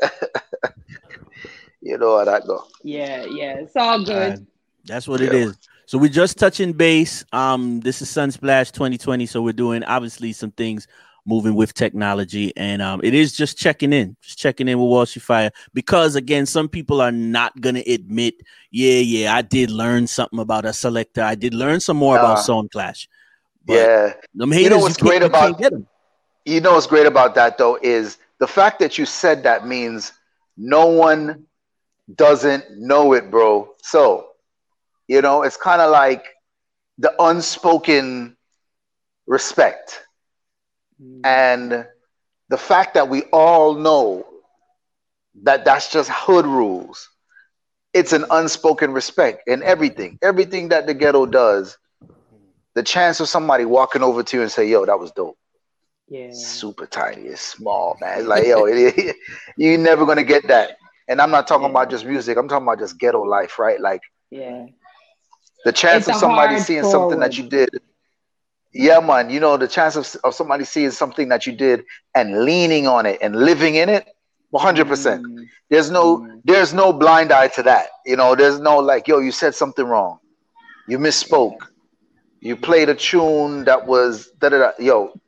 you 1.82 1.98
know 1.98 2.18
how 2.18 2.26
that 2.26 2.48
go. 2.48 2.64
Yeah, 2.84 3.26
yeah. 3.26 3.60
It's 3.60 3.76
all 3.76 4.04
good. 4.04 4.34
Uh, 4.34 4.38
that's 4.86 5.08
what 5.08 5.22
yeah. 5.22 5.28
it 5.28 5.36
is. 5.36 5.58
So 5.88 5.98
we're 5.98 6.10
just 6.10 6.38
touching 6.38 6.74
base. 6.74 7.24
Um, 7.32 7.80
this 7.80 8.02
is 8.02 8.10
Sunsplash 8.10 8.74
2020. 8.74 9.26
So 9.26 9.42
we're 9.42 9.54
doing 9.54 9.86
obviously 9.86 10.34
some 10.34 10.52
things 10.52 10.86
moving 11.26 11.56
with 11.56 11.74
technology. 11.74 12.52
And 12.58 12.82
um, 12.82 13.00
it 13.06 13.14
is 13.14 13.32
just 13.32 13.58
checking 13.58 13.94
in, 13.94 14.18
just 14.22 14.38
checking 14.38 14.68
in 14.68 14.78
with 14.80 14.90
Walshy 14.90 15.22
Fire. 15.22 15.50
Because 15.74 16.16
again, 16.16 16.46
some 16.46 16.68
people 16.68 17.00
are 17.00 17.12
not 17.14 17.62
gonna 17.62 17.84
admit, 17.88 18.36
yeah, 18.70 19.00
yeah, 19.00 19.34
I 19.34 19.42
did 19.42 19.72
learn 19.72 20.08
something 20.08 20.40
about 20.40 20.66
a 20.66 20.74
selector. 20.74 21.24
I 21.24 21.36
did 21.36 21.54
learn 21.54 21.80
some 21.80 21.96
more 21.96 22.18
uh, 22.18 22.20
about 22.20 22.40
Sound 22.40 22.70
Clash. 22.70 23.08
But 23.66 23.74
yeah. 23.76 24.14
Them 24.36 24.52
haters, 24.52 24.64
you 24.66 24.70
know 24.72 24.80
what's 24.80 24.98
you 24.98 25.08
great 25.08 25.24
about 25.24 25.62
you 26.44 26.60
know 26.60 26.74
what's 26.74 26.88
great 26.88 27.08
about 27.08 27.34
that 27.36 27.58
though 27.58 27.80
is 27.82 28.18
the 28.40 28.48
fact 28.48 28.80
that 28.80 28.98
you 28.98 29.06
said 29.06 29.44
that 29.44 29.66
means 29.66 30.12
no 30.58 30.88
one 30.88 31.46
doesn't 32.14 32.78
know 32.78 33.14
it, 33.14 33.32
bro. 33.32 33.74
So, 33.82 34.32
you 35.08 35.22
know, 35.22 35.44
it's 35.44 35.58
kind 35.58 35.82
of 35.82 35.92
like 35.92 36.26
the 36.98 37.14
unspoken 37.22 38.36
respect. 39.26 40.04
Mm. 41.02 41.22
And 41.26 41.88
the 42.50 42.58
fact 42.58 42.94
that 42.96 43.10
we 43.10 43.24
all 43.34 43.76
know 43.76 44.26
that 45.44 45.66
that's 45.66 45.92
just 45.92 46.10
hood 46.10 46.46
rules. 46.46 47.10
It's 47.94 48.14
an 48.14 48.26
unspoken 48.30 48.92
respect 48.92 49.48
in 49.48 49.64
everything. 49.64 50.20
Everything 50.22 50.70
that 50.70 50.88
the 50.88 50.94
ghetto 50.94 51.26
does, 51.26 51.78
the 52.76 52.84
chance 52.84 53.20
of 53.20 53.30
somebody 53.30 53.66
walking 53.66 54.04
over 54.04 54.24
to 54.24 54.38
you 54.38 54.44
and 54.44 54.52
say, 54.52 54.68
yo, 54.68 54.86
that 54.86 55.00
was 55.00 55.12
dope 55.12 55.38
yeah. 56.08 56.30
super 56.32 56.86
tiny, 56.86 57.24
it's 57.24 57.42
small, 57.42 57.98
man. 58.00 58.20
It's 58.20 58.28
like, 58.28 58.46
yo, 58.46 58.66
it, 58.68 59.16
you're 59.58 59.78
never 59.78 60.06
gonna 60.06 60.24
get 60.24 60.48
that. 60.48 60.78
And 61.08 61.22
I'm 61.22 61.32
not 61.32 61.48
talking 61.48 61.66
yeah. 61.66 61.72
about 61.72 61.90
just 61.90 62.06
music. 62.06 62.38
I'm 62.38 62.48
talking 62.48 62.66
about 62.66 62.80
just 62.80 63.00
ghetto 63.00 63.22
life, 63.24 63.60
right? 63.60 63.80
Like, 63.80 64.02
yeah, 64.30 64.66
the 65.68 65.74
chance 65.74 66.08
of 66.08 66.16
somebody 66.16 66.60
seeing 66.60 66.82
forward. 66.82 66.98
something 66.98 67.20
that 67.20 67.38
you 67.38 67.44
did. 67.44 67.70
Yeah, 68.74 69.02
man. 69.02 69.30
You 69.30 69.42
know 69.42 69.58
the 69.58 69.68
chance 69.68 69.98
of, 69.98 70.16
of 70.24 70.34
somebody 70.34 70.64
seeing 70.64 70.92
something 70.92 71.28
that 71.28 71.46
you 71.46 71.52
did 71.52 71.84
and 72.16 72.46
leaning 72.46 72.88
on 72.88 73.06
it 73.06 73.18
and 73.22 73.36
living 73.36 73.76
in 73.76 73.90
it. 73.90 74.08
100 74.52 74.86
mm. 74.86 74.90
percent. 74.90 75.26
There's 75.70 75.92
no 75.92 76.20
mm. 76.20 76.42
there's 76.46 76.74
no 76.74 76.94
blind 76.94 77.34
eye 77.34 77.50
to 77.50 77.64
that. 77.64 77.88
You 78.06 78.16
know, 78.16 78.34
there's 78.34 78.62
no 78.62 78.78
like, 78.78 79.10
yo, 79.10 79.20
you 79.20 79.34
said 79.34 79.56
something 79.56 79.86
wrong. 79.86 80.20
You 80.88 81.00
misspoke. 81.00 81.60
You 82.40 82.56
played 82.56 82.88
a 82.88 82.96
tune 82.96 83.66
that 83.66 83.86
was 83.86 84.32
da 84.40 84.48
da 84.48 84.58
da. 84.60 84.72
Yo, 84.80 85.20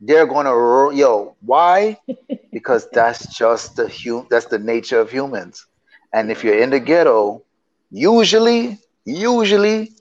they're 0.00 0.26
gonna 0.26 0.54
yo 0.96 1.36
why 1.42 1.98
because 2.52 2.88
that's 2.92 3.36
just 3.36 3.76
the 3.76 3.86
hum 3.88 4.26
that's 4.30 4.46
the 4.46 4.58
nature 4.58 5.00
of 5.00 5.10
humans 5.10 5.66
and 6.14 6.30
if 6.30 6.42
you're 6.42 6.58
in 6.58 6.70
the 6.70 6.80
ghetto 6.80 7.42
usually 7.90 8.78
usually 9.04 9.92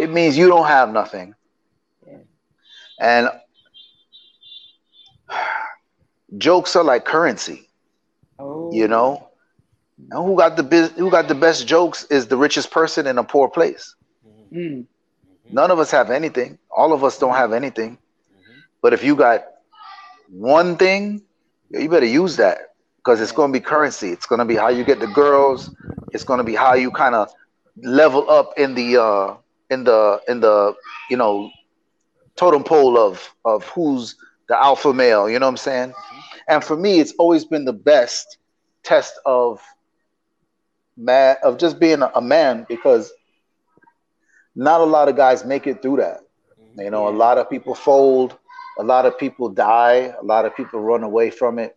it 0.00 0.10
means 0.10 0.36
you 0.36 0.48
don't 0.48 0.66
have 0.66 0.92
nothing. 0.92 1.34
And 3.00 3.28
jokes 6.38 6.76
are 6.76 6.84
like 6.84 7.04
currency 7.04 7.68
oh. 8.38 8.70
you 8.72 8.88
know? 8.88 9.28
And 10.10 10.24
who 10.24 10.36
got 10.36 10.56
the 10.56 10.62
biz- 10.62 10.92
who 10.92 11.10
got 11.10 11.28
the 11.28 11.34
best 11.34 11.66
jokes 11.66 12.04
is 12.04 12.26
the 12.26 12.36
richest 12.36 12.70
person 12.70 13.06
in 13.06 13.18
a 13.18 13.24
poor 13.24 13.48
place. 13.48 13.94
Mm. 14.52 14.86
none 15.50 15.70
of 15.72 15.80
us 15.80 15.90
have 15.90 16.10
anything. 16.10 16.58
All 16.70 16.92
of 16.92 17.02
us 17.02 17.18
don't 17.18 17.34
have 17.34 17.52
anything. 17.52 17.98
But 18.82 18.92
if 18.92 19.02
you 19.02 19.16
got 19.16 19.44
one 20.30 20.76
thing, 20.76 21.22
you 21.70 21.88
better 21.88 22.06
use 22.06 22.36
that 22.36 22.74
because 22.98 23.20
it's 23.20 23.32
going 23.32 23.52
to 23.52 23.58
be 23.58 23.64
currency. 23.64 24.10
It's 24.10 24.26
going 24.26 24.38
to 24.38 24.44
be 24.44 24.54
how 24.54 24.68
you 24.68 24.84
get 24.84 25.00
the 25.00 25.08
girls. 25.08 25.74
It's 26.12 26.22
going 26.22 26.38
to 26.38 26.44
be 26.44 26.54
how 26.54 26.74
you 26.74 26.90
kind 26.90 27.14
of 27.14 27.32
level 27.82 28.28
up 28.30 28.52
in 28.56 28.74
the 28.74 29.00
uh, 29.00 29.34
in 29.70 29.84
the 29.84 30.20
in 30.28 30.40
the 30.40 30.74
you 31.10 31.16
know 31.16 31.50
totem 32.36 32.64
pole 32.64 32.98
of 32.98 33.34
of 33.44 33.64
who's 33.68 34.16
the 34.48 34.56
alpha 34.56 34.92
male. 34.92 35.28
You 35.28 35.38
know 35.38 35.46
what 35.46 35.50
I'm 35.52 35.56
saying? 35.56 35.94
And 36.48 36.62
for 36.62 36.76
me, 36.76 37.00
it's 37.00 37.14
always 37.18 37.44
been 37.44 37.64
the 37.64 37.72
best 37.72 38.38
test 38.82 39.18
of 39.24 39.60
man 40.96 41.36
of 41.42 41.58
just 41.58 41.78
being 41.78 42.02
a, 42.02 42.10
a 42.14 42.20
man 42.22 42.66
because 42.68 43.12
not 44.54 44.80
a 44.80 44.84
lot 44.84 45.08
of 45.08 45.16
guys 45.16 45.44
make 45.44 45.66
it 45.66 45.82
through 45.82 45.96
that. 45.96 46.20
You 46.76 46.90
know, 46.90 47.08
a 47.08 47.10
lot 47.16 47.38
of 47.38 47.48
people 47.50 47.74
fold 47.74 48.38
a 48.78 48.82
lot 48.82 49.06
of 49.06 49.18
people 49.18 49.48
die 49.48 50.12
a 50.20 50.22
lot 50.24 50.44
of 50.44 50.54
people 50.56 50.80
run 50.80 51.02
away 51.02 51.30
from 51.30 51.58
it 51.58 51.76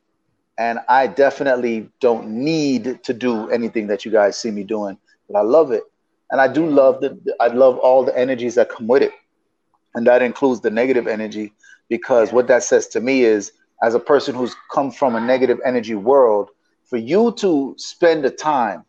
and 0.58 0.80
I 0.90 1.08
definitely 1.08 1.90
don't 2.00 2.28
need 2.30 3.04
to 3.04 3.14
do 3.14 3.50
anything 3.50 3.88
that 3.88 4.06
you 4.06 4.12
guys 4.12 4.38
see 4.38 4.52
me 4.52 4.64
doing, 4.64 4.98
but 5.30 5.38
I 5.38 5.42
love 5.42 5.72
it, 5.72 5.84
and 6.32 6.42
I 6.42 6.48
do 6.48 6.66
love 6.66 7.02
the 7.02 7.18
I 7.40 7.48
love 7.48 7.78
all 7.80 8.04
the 8.04 8.18
energies 8.18 8.56
that 8.56 8.70
come 8.70 8.88
with 8.88 9.04
it, 9.04 9.12
and 9.96 10.06
that 10.08 10.22
includes 10.22 10.62
the 10.62 10.70
negative 10.70 11.08
energy, 11.08 11.54
because 11.90 12.32
what 12.32 12.48
that 12.48 12.64
says 12.64 12.88
to 12.90 13.02
me 13.02 13.24
is, 13.24 13.52
as 13.84 13.96
a 13.96 14.00
person 14.00 14.36
who's 14.36 14.56
come 14.72 14.92
from 14.92 15.16
a 15.16 15.20
negative 15.20 15.60
energy 15.66 15.96
world, 15.96 16.50
for 16.86 16.98
you 16.98 17.34
to 17.34 17.76
spend 17.78 18.24
the 18.24 18.32
time 18.32 18.84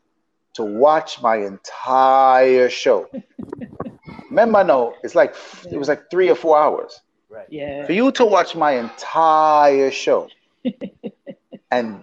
to 0.55 0.65
watch 0.65 1.23
my 1.23 1.37
entire 1.37 2.69
show. 2.69 3.09
Remember, 4.31 4.65
no, 4.65 4.95
it's 5.03 5.15
like 5.15 5.35
it 5.71 5.77
was 5.77 5.89
like 5.89 6.11
three 6.11 6.29
or 6.29 6.35
four 6.35 6.59
hours. 6.59 7.01
Right. 7.29 7.47
Yeah. 7.51 7.87
For 7.87 7.93
you 7.93 8.11
to 8.13 8.25
watch 8.25 8.57
my 8.57 8.73
entire 8.73 9.91
show 9.91 10.29
and 11.71 12.03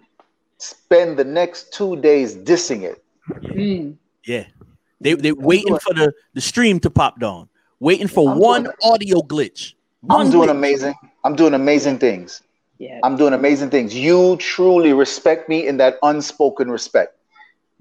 spend 0.57 1.17
the 1.17 1.23
next 1.23 1.73
two 1.73 1.95
days 1.97 2.35
dissing 2.35 2.83
it. 2.83 3.03
Mm. 3.29 3.97
Yeah. 4.25 4.45
They 5.01 5.13
they 5.13 5.31
waiting 5.31 5.77
for 5.79 5.93
the, 5.93 6.13
the 6.33 6.41
stream 6.41 6.79
to 6.81 6.89
pop 6.89 7.19
down, 7.19 7.49
waiting 7.79 8.07
for 8.07 8.31
I'm 8.31 8.37
one 8.39 8.63
doing, 8.63 8.75
audio 8.83 9.21
glitch. 9.21 9.73
One 10.01 10.21
I'm 10.21 10.31
doing 10.31 10.49
glitch. 10.49 10.51
amazing. 10.51 10.95
I'm 11.23 11.35
doing 11.35 11.53
amazing 11.53 11.99
things. 11.99 12.41
Yeah. 12.77 12.99
I'm 13.03 13.15
doing 13.15 13.33
amazing 13.33 13.69
things. 13.69 13.95
You 13.95 14.37
truly 14.37 14.93
respect 14.93 15.47
me 15.47 15.67
in 15.67 15.77
that 15.77 15.97
unspoken 16.03 16.69
respect 16.69 17.17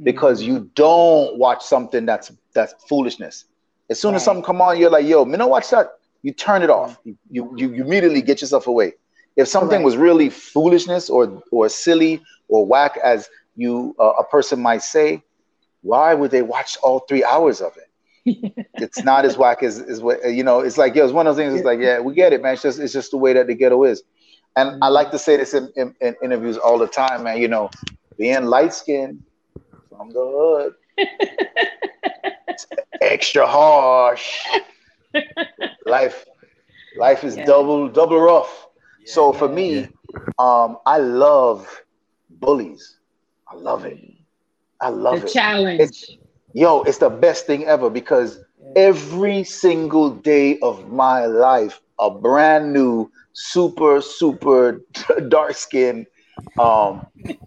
because 0.02 0.40
mm-hmm. 0.40 0.52
you 0.52 0.70
don't 0.74 1.38
watch 1.38 1.64
something 1.64 2.04
that's 2.04 2.32
that's 2.52 2.74
foolishness. 2.88 3.46
As 3.90 4.00
soon 4.00 4.12
right. 4.12 4.16
as 4.16 4.24
something 4.24 4.44
come 4.44 4.60
on, 4.60 4.78
you're 4.78 4.90
like, 4.90 5.06
yo, 5.06 5.24
me 5.24 5.36
not 5.36 5.50
watch 5.50 5.70
that. 5.70 5.92
You 6.22 6.32
turn 6.32 6.62
it 6.62 6.70
off. 6.70 6.98
You 7.04 7.16
you, 7.30 7.56
you 7.56 7.84
immediately 7.84 8.22
get 8.22 8.40
yourself 8.40 8.66
away. 8.66 8.94
If 9.36 9.48
something 9.48 9.78
right. 9.78 9.84
was 9.84 9.96
really 9.96 10.30
foolishness 10.30 11.08
or 11.08 11.42
or 11.50 11.68
silly 11.68 12.22
or 12.48 12.66
whack, 12.66 12.98
as 13.02 13.28
you 13.56 13.94
uh, 13.98 14.12
a 14.18 14.24
person 14.24 14.60
might 14.60 14.82
say, 14.82 15.22
why 15.84 16.14
would 16.14 16.30
they 16.30 16.42
watch 16.42 16.78
all 16.82 17.00
three 17.00 17.22
hours 17.22 17.60
of 17.60 17.72
it? 17.76 17.90
it's 18.74 19.04
not 19.04 19.26
as 19.26 19.36
whack 19.36 19.62
as, 19.62 19.78
as 19.78 20.00
what 20.00 20.18
you 20.32 20.42
know. 20.42 20.60
It's 20.60 20.78
like, 20.78 20.94
yo, 20.94 21.04
it's 21.04 21.12
one 21.12 21.26
of 21.26 21.36
those 21.36 21.44
things. 21.44 21.54
It's 21.54 21.64
like, 21.64 21.78
yeah, 21.78 22.00
we 22.00 22.14
get 22.14 22.32
it, 22.32 22.40
man. 22.42 22.54
It's 22.54 22.62
just 22.62 22.80
it's 22.80 22.92
just 22.92 23.10
the 23.10 23.18
way 23.18 23.34
that 23.34 23.46
the 23.46 23.54
ghetto 23.54 23.84
is. 23.84 24.02
And 24.56 24.70
mm-hmm. 24.70 24.82
I 24.82 24.88
like 24.88 25.10
to 25.10 25.18
say 25.18 25.36
this 25.36 25.52
in, 25.52 25.70
in, 25.76 25.94
in, 26.00 26.16
interviews 26.24 26.56
all 26.56 26.78
the 26.78 26.86
time, 26.86 27.24
man. 27.24 27.38
You 27.38 27.48
know, 27.48 27.70
being 28.16 28.46
light 28.46 28.72
skinned 28.72 29.22
from 29.90 30.08
the 30.08 30.72
hood, 30.96 31.08
extra 33.02 33.46
harsh. 33.46 34.42
life, 35.86 36.24
life 36.96 37.24
is 37.24 37.36
yeah. 37.36 37.44
double 37.44 37.88
double 37.90 38.20
rough. 38.20 38.68
Yeah, 39.00 39.12
so 39.12 39.32
for 39.34 39.48
me, 39.50 39.80
yeah. 39.80 39.86
um, 40.38 40.78
I 40.86 40.96
love 40.96 41.82
bullies. 42.30 43.00
I 43.46 43.56
love 43.56 43.84
it. 43.84 43.98
I 44.84 44.88
love 44.88 45.22
the 45.22 45.26
it. 45.26 45.32
Challenge. 45.32 45.80
It's, 45.80 46.10
yo, 46.52 46.82
it's 46.82 46.98
the 46.98 47.08
best 47.08 47.46
thing 47.46 47.64
ever 47.64 47.88
because 47.88 48.40
every 48.76 49.42
single 49.42 50.10
day 50.10 50.58
of 50.60 50.92
my 50.92 51.24
life, 51.24 51.80
a 51.98 52.10
brand 52.10 52.74
new, 52.74 53.10
super, 53.32 54.02
super 54.02 54.82
dark 55.28 55.54
skinned, 55.54 56.06
um, 56.58 57.06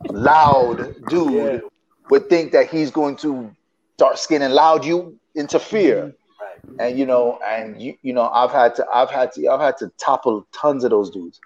loud 0.09 0.95
dude 1.09 1.33
yeah. 1.33 1.59
would 2.09 2.27
think 2.27 2.53
that 2.53 2.71
he's 2.71 2.89
going 2.89 3.15
to 3.17 3.53
dark 3.97 4.17
skin 4.17 4.41
and 4.41 4.53
loud 4.53 4.83
you 4.83 5.19
interfere. 5.35 5.97
Mm-hmm 5.97 6.09
and 6.79 6.97
you 6.97 7.05
know, 7.05 7.39
and 7.45 7.81
you 7.81 7.95
you 8.01 8.13
know, 8.13 8.29
I've 8.29 8.51
had 8.51 8.75
to 8.75 8.85
I've 8.93 9.09
had 9.09 9.31
to 9.33 9.47
I've 9.47 9.59
had 9.59 9.77
to 9.77 9.91
topple 9.97 10.45
tons 10.51 10.83
of 10.83 10.91
those 10.91 11.09
dudes. 11.09 11.39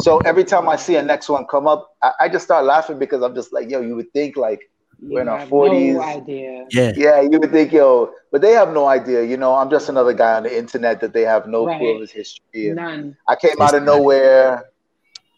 So 0.00 0.18
every 0.18 0.42
time 0.42 0.68
I 0.68 0.76
see 0.76 0.96
a 0.96 1.02
next 1.02 1.28
one 1.28 1.46
come 1.46 1.66
up, 1.66 1.94
I, 2.02 2.12
I 2.20 2.28
just 2.28 2.44
start 2.44 2.64
laughing 2.64 2.98
because 2.98 3.22
I'm 3.22 3.34
just 3.34 3.52
like, 3.52 3.70
yo, 3.70 3.80
you 3.80 3.94
would 3.94 4.12
think 4.12 4.36
like 4.36 4.68
we're 5.08 5.22
in 5.22 5.28
our 5.28 5.46
forties. 5.46 5.94
No 5.94 6.02
idea. 6.02 6.66
Yeah. 6.70 6.92
Yeah, 6.96 7.20
you 7.20 7.38
would 7.38 7.50
think, 7.50 7.72
yo, 7.72 8.12
but 8.32 8.40
they 8.40 8.52
have 8.52 8.72
no 8.72 8.86
idea. 8.86 9.22
You 9.22 9.36
know, 9.36 9.54
I'm 9.54 9.70
just 9.70 9.88
another 9.88 10.12
guy 10.12 10.34
on 10.34 10.44
the 10.44 10.56
internet 10.56 11.00
that 11.00 11.12
they 11.12 11.22
have 11.22 11.46
no 11.46 11.66
right. 11.66 11.78
clue 11.78 11.94
of 11.94 12.00
his 12.00 12.10
history. 12.10 12.72
None. 12.72 13.16
I 13.28 13.36
came 13.36 13.60
out 13.60 13.74
of 13.74 13.82
nowhere. 13.82 14.70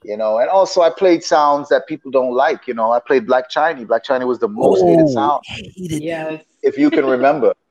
You 0.04 0.16
know, 0.16 0.38
and 0.38 0.48
also 0.48 0.82
I 0.82 0.90
played 0.90 1.24
sounds 1.24 1.68
that 1.70 1.88
people 1.88 2.12
don't 2.12 2.32
like. 2.32 2.68
You 2.68 2.74
know, 2.74 2.92
I 2.92 3.00
played 3.00 3.26
Black 3.26 3.50
Chiney. 3.50 3.84
Black 3.84 4.04
Chiney 4.04 4.24
was 4.24 4.38
the 4.38 4.46
most 4.46 4.80
oh, 4.82 4.86
hated 4.86 5.08
sound. 5.08 5.42
Hated 5.46 6.02
yes. 6.02 6.44
If 6.62 6.78
you 6.78 6.90
can 6.90 7.06
remember. 7.06 7.54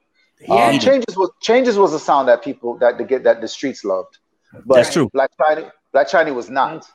Yeah. 0.48 0.68
Um, 0.68 0.80
changes 0.80 1.16
was 1.16 1.32
changes 1.42 1.78
was 1.78 1.94
a 1.94 2.00
sound 2.00 2.28
that 2.28 2.44
people 2.44 2.78
that 2.80 2.98
the 2.98 3.06
get 3.06 3.24
that 3.24 3.40
the 3.40 3.48
streets 3.48 3.86
loved. 3.86 4.18
But 4.66 4.76
That's 4.76 4.92
true. 4.94 5.10
Black 5.14 5.32
Chiney, 5.38 5.70
Black 5.94 6.10
Chiney 6.10 6.32
was 6.32 6.50
not. 6.50 6.86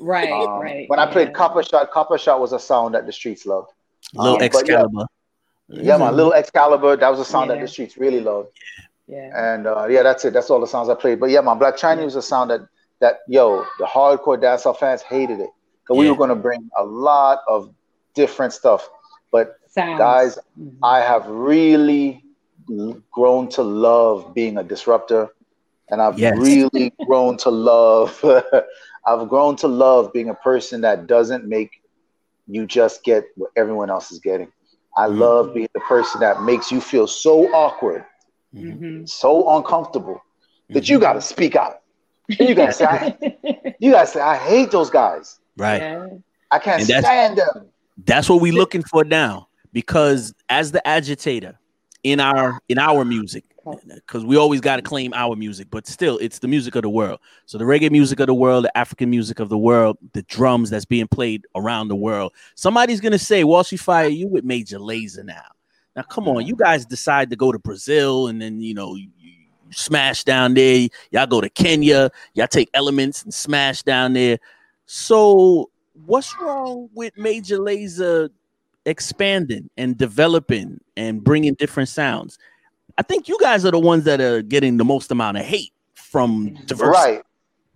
Right, 0.00 0.30
um, 0.30 0.60
right. 0.60 0.88
When 0.88 0.98
I 0.98 1.06
played 1.10 1.34
Copper 1.34 1.62
Shot, 1.62 1.90
Copper 1.90 2.18
Shot 2.18 2.40
was 2.40 2.52
a 2.52 2.58
sound 2.58 2.94
that 2.94 3.06
the 3.06 3.12
streets 3.12 3.46
loved. 3.46 3.70
Little 4.14 4.36
um, 4.36 4.42
Excalibur. 4.42 5.06
Yeah, 5.68 5.82
yeah, 5.82 5.96
my 5.96 6.10
little 6.10 6.32
Excalibur. 6.32 6.96
That 6.96 7.08
was 7.10 7.20
a 7.20 7.24
sound 7.24 7.48
yeah. 7.48 7.56
that 7.56 7.62
the 7.62 7.68
streets 7.68 7.96
really 7.96 8.20
loved. 8.20 8.50
Yeah. 9.06 9.54
And 9.54 9.66
uh, 9.66 9.86
yeah, 9.88 10.02
that's 10.02 10.24
it. 10.24 10.32
That's 10.32 10.50
all 10.50 10.60
the 10.60 10.66
sounds 10.66 10.88
I 10.88 10.94
played. 10.94 11.20
But 11.20 11.30
yeah, 11.30 11.40
my 11.40 11.54
Black 11.54 11.76
Chiney 11.76 12.04
was 12.04 12.16
a 12.16 12.22
sound 12.22 12.50
that 12.50 12.60
that 13.00 13.20
yo, 13.28 13.64
the 13.78 13.84
hardcore 13.84 14.40
dancehall 14.40 14.76
fans 14.76 15.02
hated 15.02 15.40
it 15.40 15.50
because 15.82 15.98
we 15.98 16.10
were 16.10 16.16
going 16.16 16.30
to 16.30 16.36
bring 16.36 16.68
a 16.76 16.84
lot 16.84 17.40
of 17.48 17.72
different 18.14 18.52
stuff. 18.52 18.88
But 19.30 19.58
Sounds. 19.68 19.98
guys, 19.98 20.38
mm-hmm. 20.58 20.82
I 20.82 21.00
have 21.00 21.26
really 21.26 22.24
grown 23.12 23.48
to 23.50 23.62
love 23.62 24.34
being 24.34 24.58
a 24.58 24.64
disruptor, 24.64 25.28
and 25.90 26.00
I've 26.00 26.18
yes. 26.18 26.36
really 26.38 26.92
grown 27.06 27.36
to 27.38 27.50
love. 27.50 28.24
I've 29.06 29.28
grown 29.28 29.54
to 29.56 29.68
love 29.68 30.12
being 30.12 30.30
a 30.30 30.34
person 30.34 30.80
that 30.80 31.06
doesn't 31.06 31.46
make 31.46 31.80
you 32.46 32.66
just 32.66 33.04
get 33.04 33.24
what 33.36 33.50
everyone 33.56 33.90
else 33.90 34.12
is 34.12 34.18
getting. 34.18 34.50
I 34.96 35.06
mm-hmm. 35.06 35.18
love 35.18 35.54
being 35.54 35.68
the 35.74 35.80
person 35.80 36.20
that 36.20 36.42
makes 36.42 36.70
you 36.70 36.80
feel 36.80 37.06
so 37.06 37.52
awkward, 37.52 38.04
mm-hmm. 38.54 39.04
so 39.04 39.56
uncomfortable 39.56 40.22
that 40.70 40.84
mm-hmm. 40.84 40.92
you 40.92 40.98
got 40.98 41.14
to 41.14 41.20
speak 41.20 41.56
out. 41.56 41.80
And 42.38 42.48
you 42.48 42.54
got 42.54 42.66
to 42.66 42.72
say, 42.72 42.84
I, 42.84 43.74
you 43.78 43.92
got 43.92 44.02
to 44.02 44.06
say, 44.06 44.20
I 44.20 44.36
hate 44.36 44.70
those 44.70 44.90
guys. 44.90 45.38
Right. 45.56 45.80
Yeah. 45.80 46.08
I 46.50 46.58
can't 46.58 46.82
stand 46.82 47.38
them. 47.38 47.68
That's 48.04 48.28
what 48.28 48.40
we're 48.40 48.52
looking 48.52 48.82
for 48.82 49.04
now. 49.04 49.48
Because 49.72 50.32
as 50.48 50.72
the 50.72 50.86
agitator, 50.86 51.58
in 52.06 52.20
our 52.20 52.60
in 52.68 52.78
our 52.78 53.04
music 53.04 53.44
because 53.94 54.24
we 54.24 54.36
always 54.36 54.60
got 54.60 54.76
to 54.76 54.82
claim 54.82 55.12
our 55.14 55.36
music 55.36 55.68
but 55.70 55.86
still 55.86 56.18
it's 56.18 56.38
the 56.38 56.48
music 56.48 56.74
of 56.74 56.82
the 56.82 56.88
world. 56.88 57.20
So 57.46 57.58
the 57.58 57.64
reggae 57.64 57.90
music 57.90 58.20
of 58.20 58.26
the 58.26 58.34
world 58.34 58.64
the 58.64 58.76
african 58.76 59.10
music 59.10 59.40
of 59.40 59.48
the 59.48 59.58
world 59.58 59.98
the 60.12 60.22
drums 60.22 60.70
that's 60.70 60.84
being 60.84 61.08
played 61.08 61.46
around 61.54 61.88
the 61.88 61.96
world. 61.96 62.32
Somebody's 62.54 63.00
gonna 63.00 63.18
say 63.18 63.42
Walshy 63.42 63.78
Fire 63.78 64.08
you 64.08 64.28
with 64.28 64.44
major 64.44 64.78
lazer 64.78 65.24
now. 65.24 65.42
Now 65.94 66.02
come 66.02 66.28
on 66.28 66.46
you 66.46 66.54
guys 66.54 66.86
decide 66.86 67.30
to 67.30 67.36
go 67.36 67.52
to 67.52 67.58
brazil 67.58 68.28
and 68.28 68.40
then 68.40 68.60
you 68.60 68.74
know 68.74 68.94
you, 68.94 69.08
you 69.18 69.32
smash 69.70 70.24
down 70.24 70.54
there. 70.54 70.88
Y'all 71.10 71.26
go 71.26 71.40
to 71.40 71.50
kenya. 71.50 72.10
Y'all 72.34 72.46
take 72.46 72.70
elements 72.74 73.22
and 73.24 73.34
smash 73.34 73.82
down 73.82 74.12
there. 74.12 74.38
So 74.86 75.70
what's 76.04 76.34
wrong 76.40 76.88
with 76.94 77.16
major 77.16 77.58
lazer 77.58 78.30
expanding 78.86 79.68
and 79.76 79.98
developing 79.98 80.80
and 80.96 81.22
bringing 81.22 81.54
different 81.54 81.88
sounds. 81.88 82.38
I 82.98 83.02
think 83.02 83.28
you 83.28 83.38
guys 83.40 83.64
are 83.64 83.70
the 83.70 83.78
ones 83.78 84.04
that 84.04 84.20
are 84.20 84.42
getting 84.42 84.76
the 84.76 84.84
most 84.84 85.10
amount 85.10 85.36
of 85.36 85.44
hate 85.44 85.72
from 85.94 86.54
diversity. 86.66 86.88
Right, 86.88 87.22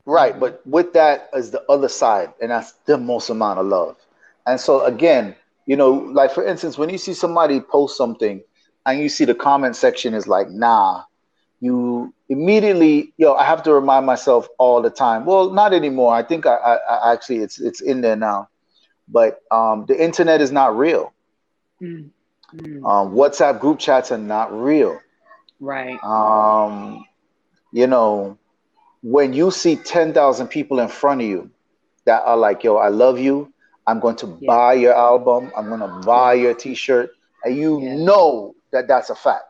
right. 0.07 0.39
But 0.39 0.67
with 0.67 0.93
that 0.95 1.29
is 1.35 1.51
the 1.51 1.63
other 1.71 1.89
side, 1.89 2.33
and 2.41 2.51
that's 2.51 2.73
the 2.87 2.97
most 2.97 3.31
amount 3.31 3.59
of 3.59 3.67
love. 3.67 3.97
And 4.47 4.59
so 4.59 4.85
again, 4.85 5.37
you 5.67 5.77
know, 5.77 5.93
like 5.93 6.33
for 6.33 6.45
instance, 6.45 6.79
when 6.79 6.89
you 6.89 6.99
see 6.99 7.13
somebody 7.13 7.61
post 7.61 7.97
something 7.97 8.43
and 8.87 9.01
you 9.01 9.09
see 9.09 9.25
the 9.25 9.35
comment 9.35 9.77
section 9.77 10.15
is 10.15 10.27
like, 10.27 10.51
nah, 10.51 11.03
you 11.61 12.15
immediately, 12.29 13.13
yo, 13.19 13.35
I 13.35 13.45
have 13.45 13.63
to 13.65 13.75
remind 13.75 14.07
myself 14.07 14.49
all 14.59 14.81
the 14.81 14.91
time. 14.91 15.27
Well, 15.27 15.51
not 15.51 15.75
anymore. 15.75 16.15
I 16.15 16.23
think 16.23 16.47
I, 16.47 16.55
I, 16.55 16.75
I 16.75 17.13
actually 17.13 17.39
it's 17.39 17.61
it's 17.61 17.81
in 17.81 18.01
there 18.01 18.17
now 18.17 18.49
but 19.11 19.43
um, 19.51 19.85
the 19.87 20.03
internet 20.03 20.41
is 20.41 20.53
not 20.53 20.77
real. 20.77 21.13
Mm. 21.83 22.11
Mm. 22.55 22.85
Um, 22.85 23.13
WhatsApp 23.15 23.61
group 23.61 23.79
chats 23.79 24.11
are 24.13 24.19
not 24.19 24.53
real. 24.53 24.99
Right. 25.61 26.03
Um, 26.03 27.05
you 27.73 27.87
know, 27.87 28.39
when 29.03 29.33
you 29.33 29.51
see 29.51 29.77
10,000 29.77 30.49
people 30.49 30.81
in 30.81 30.89
front 30.89 31.21
of 31.21 31.27
you 31.27 31.51
that 32.05 32.23
are 32.25 32.37
like, 32.37 32.65
yo, 32.65 32.77
I 32.77 32.89
love 32.89 33.19
you. 33.19 33.53
I'm 33.87 34.01
going 34.01 34.17
to 34.17 34.39
yeah. 34.41 34.47
buy 34.47 34.75
your 34.75 34.95
album. 34.95 35.51
I'm 35.57 35.69
going 35.69 35.81
to 35.81 36.07
buy 36.07 36.35
your 36.35 36.55
t 36.55 36.75
shirt. 36.75 37.11
And 37.45 37.57
you 37.57 37.81
yeah. 37.81 37.97
know 37.97 38.55
that 38.73 38.89
that's 38.89 39.11
a 39.11 39.15
fact. 39.15 39.45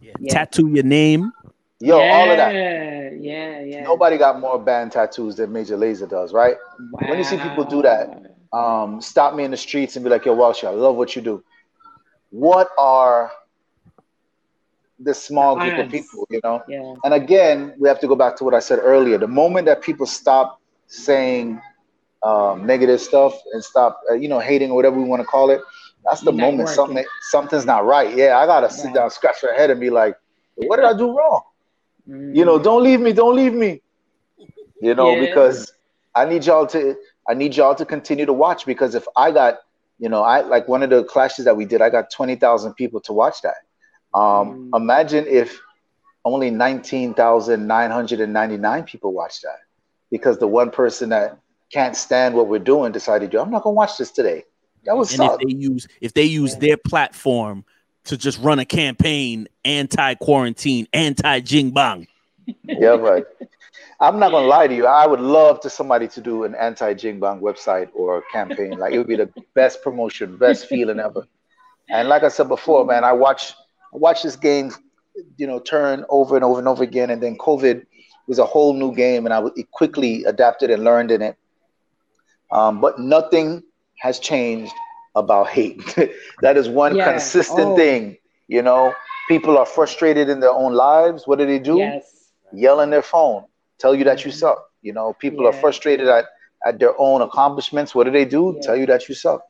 Yeah. 0.00 0.12
Tattoo 0.28 0.68
your 0.68 0.84
name. 0.84 1.32
Yo, 1.80 1.98
all 1.98 2.30
of 2.30 2.36
that. 2.36 2.52
Yeah, 2.52 3.60
yeah. 3.60 3.82
Nobody 3.82 4.18
got 4.18 4.38
more 4.38 4.58
band 4.58 4.92
tattoos 4.92 5.36
than 5.36 5.50
Major 5.50 5.78
Lazer 5.78 6.08
does, 6.08 6.32
right? 6.32 6.56
Wow. 6.78 7.08
When 7.08 7.18
you 7.18 7.24
see 7.24 7.38
people 7.38 7.64
do 7.64 7.80
that, 7.82 8.36
um, 8.52 9.00
stop 9.00 9.34
me 9.34 9.44
in 9.44 9.50
the 9.50 9.56
streets 9.56 9.96
and 9.96 10.04
be 10.04 10.10
like, 10.10 10.26
yo, 10.26 10.34
Walsh, 10.34 10.62
I 10.62 10.70
love 10.70 10.96
what 10.96 11.16
you 11.16 11.22
do. 11.22 11.42
What 12.30 12.70
are 12.78 13.32
the 14.98 15.14
small 15.14 15.56
group 15.58 15.78
of 15.78 15.90
people, 15.90 16.26
you 16.30 16.40
know? 16.44 16.62
Yeah. 16.68 16.94
And 17.04 17.14
again, 17.14 17.74
we 17.78 17.88
have 17.88 18.00
to 18.00 18.08
go 18.08 18.14
back 18.14 18.36
to 18.36 18.44
what 18.44 18.54
I 18.54 18.60
said 18.60 18.78
earlier. 18.82 19.18
The 19.18 19.28
moment 19.28 19.66
that 19.66 19.82
people 19.82 20.06
stop 20.06 20.60
saying 20.86 21.60
um, 22.22 22.66
negative 22.66 23.00
stuff 23.00 23.34
and 23.52 23.62
stop, 23.62 24.00
uh, 24.10 24.14
you 24.14 24.28
know, 24.28 24.40
hating 24.40 24.70
or 24.70 24.76
whatever 24.76 24.96
we 24.96 25.04
want 25.04 25.20
to 25.20 25.26
call 25.26 25.50
it. 25.50 25.60
That's 26.04 26.22
the 26.22 26.32
moment 26.32 26.68
something 26.70 27.04
something's 27.30 27.66
not 27.66 27.84
right. 27.84 28.16
Yeah, 28.16 28.38
I 28.38 28.46
gotta 28.46 28.70
sit 28.70 28.94
down, 28.94 29.10
scratch 29.10 29.36
my 29.42 29.54
head, 29.54 29.68
and 29.68 29.78
be 29.78 29.90
like, 29.90 30.16
"What 30.54 30.76
did 30.76 30.86
I 30.86 30.96
do 30.96 31.14
wrong?" 31.16 31.42
Mm. 32.08 32.34
You 32.34 32.46
know, 32.46 32.58
don't 32.58 32.82
leave 32.82 33.00
me, 33.00 33.12
don't 33.12 33.36
leave 33.36 33.52
me. 33.52 33.82
You 34.80 34.94
know, 34.94 35.14
yeah. 35.14 35.20
because 35.26 35.72
I 36.14 36.24
need 36.24 36.46
y'all 36.46 36.66
to 36.68 36.96
I 37.28 37.34
need 37.34 37.54
y'all 37.54 37.74
to 37.74 37.84
continue 37.84 38.26
to 38.26 38.32
watch 38.32 38.66
because 38.66 38.94
if 38.94 39.06
I 39.16 39.30
got, 39.30 39.60
you 40.00 40.08
know, 40.08 40.22
I 40.22 40.40
like 40.40 40.66
one 40.66 40.82
of 40.82 40.90
the 40.90 41.04
clashes 41.04 41.44
that 41.44 41.56
we 41.56 41.66
did, 41.66 41.82
I 41.82 41.90
got 41.90 42.10
twenty 42.10 42.34
thousand 42.34 42.74
people 42.74 43.00
to 43.02 43.12
watch 43.12 43.42
that. 43.42 43.58
Um, 44.12 44.72
mm. 44.72 44.76
Imagine 44.76 45.24
if 45.28 45.60
only 46.24 46.50
19,999 46.50 48.84
people 48.84 49.12
watched 49.12 49.42
that 49.42 49.58
because 50.10 50.38
the 50.38 50.46
one 50.46 50.70
person 50.70 51.10
that 51.10 51.36
can't 51.72 51.96
stand 51.96 52.34
what 52.34 52.48
we're 52.48 52.58
doing 52.58 52.92
decided, 52.92 53.32
yo, 53.32 53.42
I'm 53.42 53.50
not 53.50 53.62
going 53.62 53.74
to 53.74 53.76
watch 53.76 53.96
this 53.96 54.10
today. 54.10 54.44
That 54.84 54.96
was 54.96 55.10
and 55.10 55.18
solid. 55.18 55.42
if 55.42 55.48
they 55.48 55.54
use 55.54 55.86
if 56.00 56.14
they 56.14 56.24
use 56.24 56.56
their 56.56 56.78
platform 56.78 57.66
to 58.04 58.16
just 58.16 58.40
run 58.40 58.58
a 58.58 58.64
campaign 58.64 59.46
anti 59.64 60.14
quarantine, 60.14 60.88
anti 60.92 61.38
Jing 61.40 61.70
Bang. 61.70 62.08
Yeah, 62.64 62.96
right. 62.96 63.24
I'm 64.00 64.18
not 64.18 64.30
gonna 64.30 64.46
lie 64.46 64.66
to 64.66 64.74
you. 64.74 64.86
I 64.86 65.06
would 65.06 65.20
love 65.20 65.60
to 65.60 65.70
somebody 65.70 66.08
to 66.08 66.20
do 66.20 66.44
an 66.44 66.54
anti 66.54 66.94
Jing 66.94 67.20
Bang 67.20 67.40
website 67.40 67.90
or 67.94 68.22
campaign. 68.32 68.78
Like 68.78 68.94
it 68.94 68.98
would 68.98 69.06
be 69.06 69.16
the 69.16 69.30
best 69.54 69.82
promotion, 69.82 70.36
best 70.36 70.66
feeling 70.66 70.98
ever. 70.98 71.26
And 71.90 72.08
like 72.08 72.22
I 72.22 72.28
said 72.28 72.48
before, 72.48 72.86
man, 72.86 73.04
I 73.04 73.12
watch 73.12 73.52
I 73.92 73.98
watch 73.98 74.22
this 74.22 74.36
game 74.36 74.72
you 75.36 75.46
know, 75.46 75.58
turn 75.60 76.04
over 76.08 76.36
and 76.36 76.44
over 76.44 76.58
and 76.58 76.68
over 76.68 76.82
again. 76.82 77.10
And 77.10 77.22
then 77.22 77.36
COVID 77.38 77.84
was 78.26 78.38
a 78.38 78.44
whole 78.44 78.74
new 78.74 78.94
game, 78.94 79.26
and 79.26 79.34
I 79.34 79.42
quickly 79.72 80.24
adapted 80.24 80.70
and 80.70 80.84
learned 80.84 81.10
in 81.10 81.22
it. 81.22 81.36
Um, 82.52 82.80
but 82.80 82.98
nothing 82.98 83.62
has 83.98 84.18
changed 84.18 84.72
about 85.14 85.48
hate. 85.48 85.94
that 86.42 86.56
is 86.56 86.68
one 86.68 86.96
yeah. 86.96 87.10
consistent 87.10 87.68
oh. 87.68 87.76
thing. 87.76 88.16
You 88.48 88.62
know, 88.62 88.94
people 89.28 89.56
are 89.58 89.66
frustrated 89.66 90.28
in 90.28 90.40
their 90.40 90.50
own 90.50 90.74
lives. 90.74 91.26
What 91.26 91.38
do 91.38 91.46
they 91.46 91.58
do? 91.58 91.78
Yes. 91.78 92.30
Yell 92.52 92.80
on 92.80 92.90
their 92.90 93.02
phone, 93.02 93.44
tell 93.80 93.94
you 93.94 94.04
that 94.04 94.24
you 94.24 94.30
suck. 94.30 94.58
You 94.82 94.92
know, 94.92 95.14
people 95.14 95.44
yeah. 95.44 95.50
are 95.50 95.52
frustrated 95.52 96.08
at, 96.08 96.26
at 96.66 96.78
their 96.78 96.98
own 96.98 97.22
accomplishments. 97.22 97.94
What 97.94 98.04
do 98.04 98.10
they 98.10 98.24
do? 98.24 98.54
Yeah. 98.56 98.66
Tell 98.66 98.76
you 98.76 98.86
that 98.86 99.08
you 99.08 99.14
suck. 99.14 99.42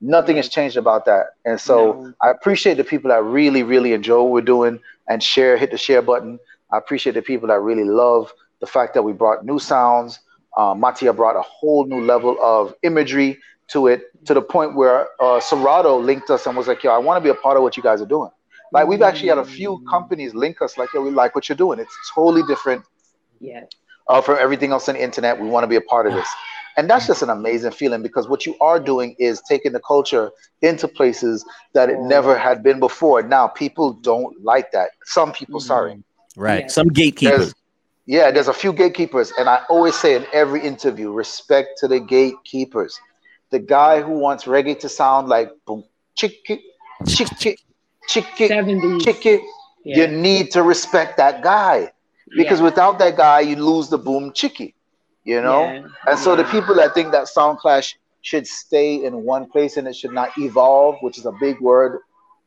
Nothing 0.00 0.36
has 0.36 0.48
changed 0.48 0.76
about 0.76 1.06
that. 1.06 1.26
And 1.44 1.60
so 1.60 1.76
no. 1.76 2.14
I 2.22 2.30
appreciate 2.30 2.76
the 2.76 2.84
people 2.84 3.08
that 3.08 3.22
really, 3.24 3.62
really 3.62 3.92
enjoy 3.92 4.22
what 4.22 4.30
we're 4.30 4.40
doing 4.42 4.78
and 5.08 5.22
share, 5.22 5.56
hit 5.56 5.72
the 5.72 5.78
share 5.78 6.02
button. 6.02 6.38
I 6.72 6.78
appreciate 6.78 7.14
the 7.14 7.22
people 7.22 7.48
that 7.48 7.60
really 7.60 7.84
love 7.84 8.32
the 8.60 8.66
fact 8.66 8.94
that 8.94 9.02
we 9.02 9.12
brought 9.12 9.44
new 9.44 9.58
sounds. 9.58 10.20
Uh, 10.56 10.74
Matia 10.74 11.14
brought 11.14 11.36
a 11.36 11.42
whole 11.42 11.86
new 11.86 12.00
level 12.00 12.36
of 12.40 12.74
imagery 12.82 13.38
to 13.68 13.86
it 13.86 14.02
to 14.26 14.34
the 14.34 14.42
point 14.42 14.74
where 14.74 15.08
uh, 15.20 15.40
Serato 15.40 15.98
linked 15.98 16.30
us 16.30 16.46
and 16.46 16.56
was 16.56 16.68
like, 16.68 16.82
yo, 16.82 16.90
I 16.90 16.98
want 16.98 17.16
to 17.18 17.20
be 17.20 17.30
a 17.30 17.34
part 17.34 17.56
of 17.56 17.62
what 17.62 17.76
you 17.76 17.82
guys 17.82 18.00
are 18.00 18.06
doing. 18.06 18.30
Like 18.72 18.86
we've 18.86 19.02
actually 19.02 19.28
had 19.28 19.38
a 19.38 19.44
few 19.44 19.82
companies 19.88 20.34
link 20.34 20.60
us 20.60 20.76
like, 20.76 20.92
yo, 20.92 21.00
we 21.00 21.10
like 21.10 21.34
what 21.34 21.48
you're 21.48 21.56
doing. 21.56 21.78
It's 21.78 21.96
totally 22.14 22.42
different. 22.46 22.84
Yeah. 23.40 23.64
Uh, 24.08 24.22
from 24.22 24.38
everything 24.40 24.72
else 24.72 24.88
on 24.88 24.94
the 24.94 25.02
internet, 25.02 25.40
we 25.40 25.48
want 25.48 25.64
to 25.64 25.68
be 25.68 25.76
a 25.76 25.80
part 25.80 26.06
of 26.06 26.14
this. 26.14 26.28
And 26.76 26.88
that's 26.88 27.08
just 27.08 27.22
an 27.22 27.28
amazing 27.28 27.72
feeling 27.72 28.02
because 28.02 28.28
what 28.28 28.46
you 28.46 28.56
are 28.60 28.78
doing 28.78 29.16
is 29.18 29.42
taking 29.48 29.72
the 29.72 29.80
culture 29.80 30.30
into 30.62 30.86
places 30.86 31.44
that 31.72 31.90
it 31.90 31.98
never 31.98 32.38
had 32.38 32.62
been 32.62 32.78
before. 32.78 33.20
Now, 33.20 33.48
people 33.48 33.94
don't 33.94 34.40
like 34.44 34.70
that. 34.70 34.90
Some 35.02 35.32
people, 35.32 35.58
sorry. 35.58 35.94
Mm-hmm. 35.94 36.40
Right. 36.40 36.60
Yeah. 36.60 36.66
Some 36.68 36.86
gatekeepers. 36.86 37.38
There's, 37.38 37.54
yeah, 38.06 38.30
there's 38.30 38.46
a 38.46 38.52
few 38.52 38.72
gatekeepers. 38.72 39.32
And 39.40 39.48
I 39.48 39.64
always 39.68 39.96
say 39.96 40.14
in 40.14 40.24
every 40.32 40.60
interview 40.60 41.10
respect 41.10 41.78
to 41.78 41.88
the 41.88 41.98
gatekeepers. 41.98 42.96
The 43.50 43.58
guy 43.58 44.00
who 44.00 44.12
wants 44.12 44.44
reggae 44.44 44.78
to 44.78 44.88
sound 44.88 45.26
like 45.26 45.50
boom, 45.66 45.82
chick, 46.14 46.44
chick, 46.44 46.60
chick, 47.08 47.28
chick, 47.40 47.56
chick, 48.06 49.20
chick, 49.20 49.42
you 49.84 50.06
need 50.06 50.52
to 50.52 50.62
respect 50.62 51.16
that 51.16 51.42
guy 51.42 51.90
because 52.36 52.58
yeah. 52.58 52.64
without 52.64 52.98
that 52.98 53.16
guy, 53.16 53.40
you 53.40 53.56
lose 53.56 53.88
the 53.88 53.98
boom 53.98 54.32
chicky 54.32 54.74
you 55.28 55.42
know? 55.42 55.64
Yeah. 55.64 55.86
And 56.06 56.18
so 56.18 56.34
the 56.34 56.44
people 56.44 56.74
that 56.76 56.94
think 56.94 57.12
that 57.12 57.28
Sound 57.28 57.58
Clash 57.58 57.98
should 58.22 58.46
stay 58.46 59.04
in 59.04 59.24
one 59.24 59.46
place 59.46 59.76
and 59.76 59.86
it 59.86 59.94
should 59.94 60.12
not 60.12 60.30
evolve, 60.38 60.96
which 61.02 61.18
is 61.18 61.26
a 61.26 61.32
big 61.32 61.60
word, 61.60 62.00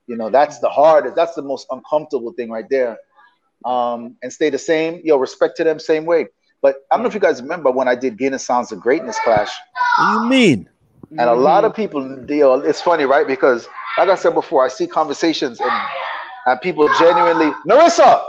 you 0.08 0.16
know, 0.18 0.32
that's 0.32 0.58
the 0.60 0.68
hardest, 0.68 1.16
that's 1.16 1.36
the 1.36 1.44
most 1.44 1.68
uncomfortable 1.70 2.34
thing 2.34 2.50
right 2.50 2.68
there. 2.72 2.98
Um, 3.66 4.16
and 4.24 4.34
stay 4.34 4.50
the 4.50 4.58
same, 4.58 5.00
yo, 5.04 5.18
respect 5.18 5.58
to 5.58 5.64
them 5.64 5.78
same 5.78 6.06
way. 6.06 6.28
But 6.64 6.78
I 6.90 6.96
don't 6.96 7.04
know 7.04 7.10
if 7.10 7.14
you 7.14 7.20
guys 7.20 7.40
remember 7.40 7.70
when 7.70 7.88
I 7.88 7.94
did 7.94 8.18
Guinness 8.18 8.44
Sounds 8.44 8.72
of 8.72 8.80
Greatness 8.80 9.18
Clash. 9.24 9.52
What 10.00 10.14
do 10.14 10.24
you 10.24 10.30
mean? 10.30 10.70
And 11.12 11.30
a 11.30 11.34
lot 11.34 11.66
of 11.66 11.76
people, 11.76 12.16
deal. 12.26 12.62
it's 12.62 12.82
funny, 12.82 13.04
right? 13.04 13.28
Because 13.28 13.68
like 14.00 14.10
I 14.10 14.16
said 14.16 14.34
before, 14.34 14.66
I 14.66 14.70
see 14.70 14.88
conversations 14.88 15.60
and, 15.62 15.72
and 16.48 16.62
people 16.62 16.90
genuinely, 16.98 17.52
Narissa, 17.68 18.24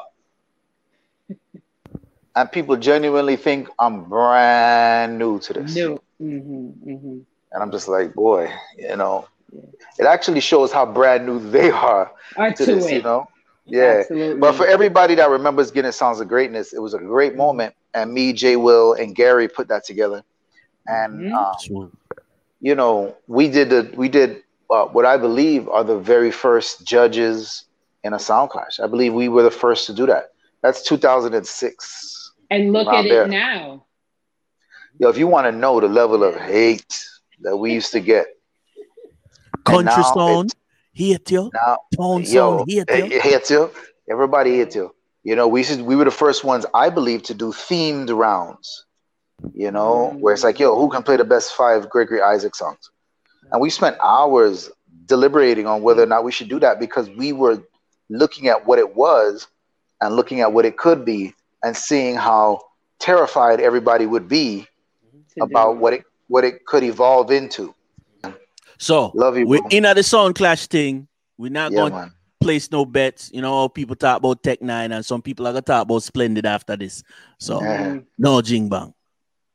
and 2.34 2.50
people 2.50 2.76
genuinely 2.76 3.36
think 3.36 3.68
I'm 3.78 4.04
brand 4.04 5.18
new 5.18 5.38
to 5.40 5.52
this. 5.52 5.74
New. 5.74 6.00
Mm-hmm, 6.20 6.90
mm-hmm. 6.90 7.18
And 7.52 7.62
I'm 7.62 7.70
just 7.70 7.88
like, 7.88 8.14
boy, 8.14 8.50
you 8.78 8.96
know, 8.96 9.28
it 9.98 10.06
actually 10.06 10.40
shows 10.40 10.72
how 10.72 10.86
brand 10.86 11.26
new 11.26 11.38
they 11.38 11.70
are, 11.70 12.10
are 12.36 12.52
to, 12.52 12.64
to 12.64 12.74
this, 12.74 12.86
it. 12.86 12.94
you 12.94 13.02
know. 13.02 13.28
Yeah. 13.66 14.00
Absolutely. 14.00 14.40
But 14.40 14.54
for 14.54 14.66
everybody 14.66 15.14
that 15.16 15.28
remembers 15.28 15.70
Guinness 15.70 15.96
Sounds 15.96 16.20
of 16.20 16.28
Greatness, 16.28 16.72
it 16.72 16.80
was 16.80 16.94
a 16.94 16.98
great 16.98 17.36
moment. 17.36 17.74
And 17.94 18.12
me, 18.12 18.32
Jay 18.32 18.56
Will, 18.56 18.94
and 18.94 19.14
Gary 19.14 19.48
put 19.48 19.68
that 19.68 19.84
together. 19.84 20.22
And 20.86 21.32
mm-hmm. 21.32 21.76
um, 21.76 21.92
you 22.60 22.74
know, 22.74 23.16
we 23.26 23.48
did 23.48 23.70
the 23.70 23.92
we 23.94 24.08
did 24.08 24.42
uh, 24.70 24.86
what 24.86 25.04
I 25.04 25.16
believe 25.16 25.68
are 25.68 25.84
the 25.84 25.98
very 25.98 26.30
first 26.30 26.86
judges 26.86 27.64
in 28.02 28.14
a 28.14 28.18
sound 28.18 28.50
clash. 28.50 28.80
I 28.80 28.86
believe 28.86 29.12
we 29.12 29.28
were 29.28 29.42
the 29.42 29.50
first 29.50 29.86
to 29.86 29.92
do 29.92 30.06
that. 30.06 30.32
That's 30.62 30.82
2006 30.82 32.21
and 32.52 32.72
look 32.72 32.88
at 32.88 33.02
there. 33.02 33.24
it 33.24 33.28
now. 33.30 33.86
Yo, 34.98 35.08
if 35.08 35.16
you 35.16 35.26
want 35.26 35.46
to 35.46 35.52
know 35.52 35.80
the 35.80 35.88
level 35.88 36.22
of 36.22 36.36
hate 36.36 37.06
that 37.40 37.56
we 37.56 37.72
used 37.72 37.92
to 37.92 38.00
get, 38.00 38.26
country 39.64 40.02
song, 40.02 40.48
hate 40.92 41.30
you. 41.30 41.50
Now, 41.54 41.78
tone 41.96 42.24
song, 42.26 42.66
hate 42.68 42.88
you. 42.88 43.20
Hate 43.20 43.50
you. 43.50 43.70
Everybody 44.10 44.58
hate 44.58 44.74
you. 44.74 44.94
You 45.24 45.36
know, 45.36 45.48
we 45.48 45.62
should, 45.62 45.80
we 45.82 45.96
were 45.96 46.04
the 46.04 46.10
first 46.10 46.44
ones, 46.44 46.66
I 46.74 46.90
believe, 46.90 47.22
to 47.24 47.34
do 47.34 47.52
themed 47.52 48.14
rounds. 48.14 48.84
You 49.54 49.70
know, 49.70 50.12
mm. 50.14 50.20
where 50.20 50.34
it's 50.34 50.44
like, 50.44 50.60
yo, 50.60 50.78
who 50.78 50.88
can 50.88 51.02
play 51.02 51.16
the 51.16 51.24
best 51.24 51.54
five 51.54 51.88
Gregory 51.88 52.20
Isaacs 52.20 52.58
songs? 52.58 52.90
And 53.50 53.60
we 53.60 53.70
spent 53.70 53.96
hours 54.00 54.70
deliberating 55.06 55.66
on 55.66 55.82
whether 55.82 56.02
or 56.02 56.06
not 56.06 56.22
we 56.22 56.32
should 56.32 56.48
do 56.48 56.60
that 56.60 56.78
because 56.78 57.08
we 57.10 57.32
were 57.32 57.62
looking 58.08 58.48
at 58.48 58.66
what 58.66 58.78
it 58.78 58.94
was 58.94 59.48
and 60.00 60.14
looking 60.14 60.40
at 60.40 60.52
what 60.52 60.64
it 60.64 60.76
could 60.76 61.04
be 61.04 61.34
and 61.62 61.76
seeing 61.76 62.16
how 62.16 62.60
terrified 62.98 63.60
everybody 63.60 64.06
would 64.06 64.28
be 64.28 64.66
about 65.40 65.76
what 65.78 65.92
it 65.92 66.04
what 66.28 66.44
it 66.44 66.64
could 66.66 66.82
evolve 66.82 67.30
into. 67.30 67.74
So 68.78 69.12
love 69.14 69.36
you. 69.36 69.46
We're 69.46 69.60
bro. 69.60 69.68
in 69.70 69.84
at 69.84 69.94
the 69.94 70.02
sound 70.02 70.34
clash 70.34 70.66
thing. 70.66 71.06
We're 71.38 71.50
not 71.50 71.72
yeah, 71.72 71.78
going 71.78 71.92
to 71.92 72.12
place 72.40 72.70
no 72.70 72.84
bets. 72.84 73.30
You 73.32 73.42
know, 73.42 73.68
people 73.68 73.96
talk 73.96 74.18
about 74.18 74.42
Tech 74.42 74.60
Nine, 74.62 74.92
and 74.92 75.04
some 75.04 75.22
people 75.22 75.46
are 75.46 75.52
gonna 75.52 75.62
talk 75.62 75.82
about 75.82 76.02
Splendid 76.02 76.46
after 76.46 76.76
this. 76.76 77.02
So 77.38 77.62
yeah. 77.62 77.98
no 78.18 78.42
Jing 78.42 78.68
Bang. 78.68 78.94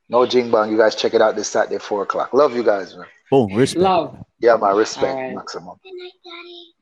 No 0.10 0.26
Jing 0.26 0.50
Bang. 0.50 0.72
You 0.72 0.78
guys 0.78 0.96
check 0.96 1.14
it 1.14 1.22
out 1.22 1.36
this 1.36 1.50
Saturday, 1.50 1.80
four 1.80 2.04
o'clock. 2.04 2.34
Love 2.34 2.56
you 2.56 2.64
guys, 2.64 2.96
man. 2.96 3.06
Boom, 3.30 3.54
respect. 3.54 3.82
Love. 3.82 4.26
Yeah, 4.40 4.56
my 4.56 4.72
respect, 4.72 5.16
right. 5.16 5.36
maximum. 5.36 5.76
Good 5.84 5.92
night, 5.94 6.12
Daddy. 6.24 6.74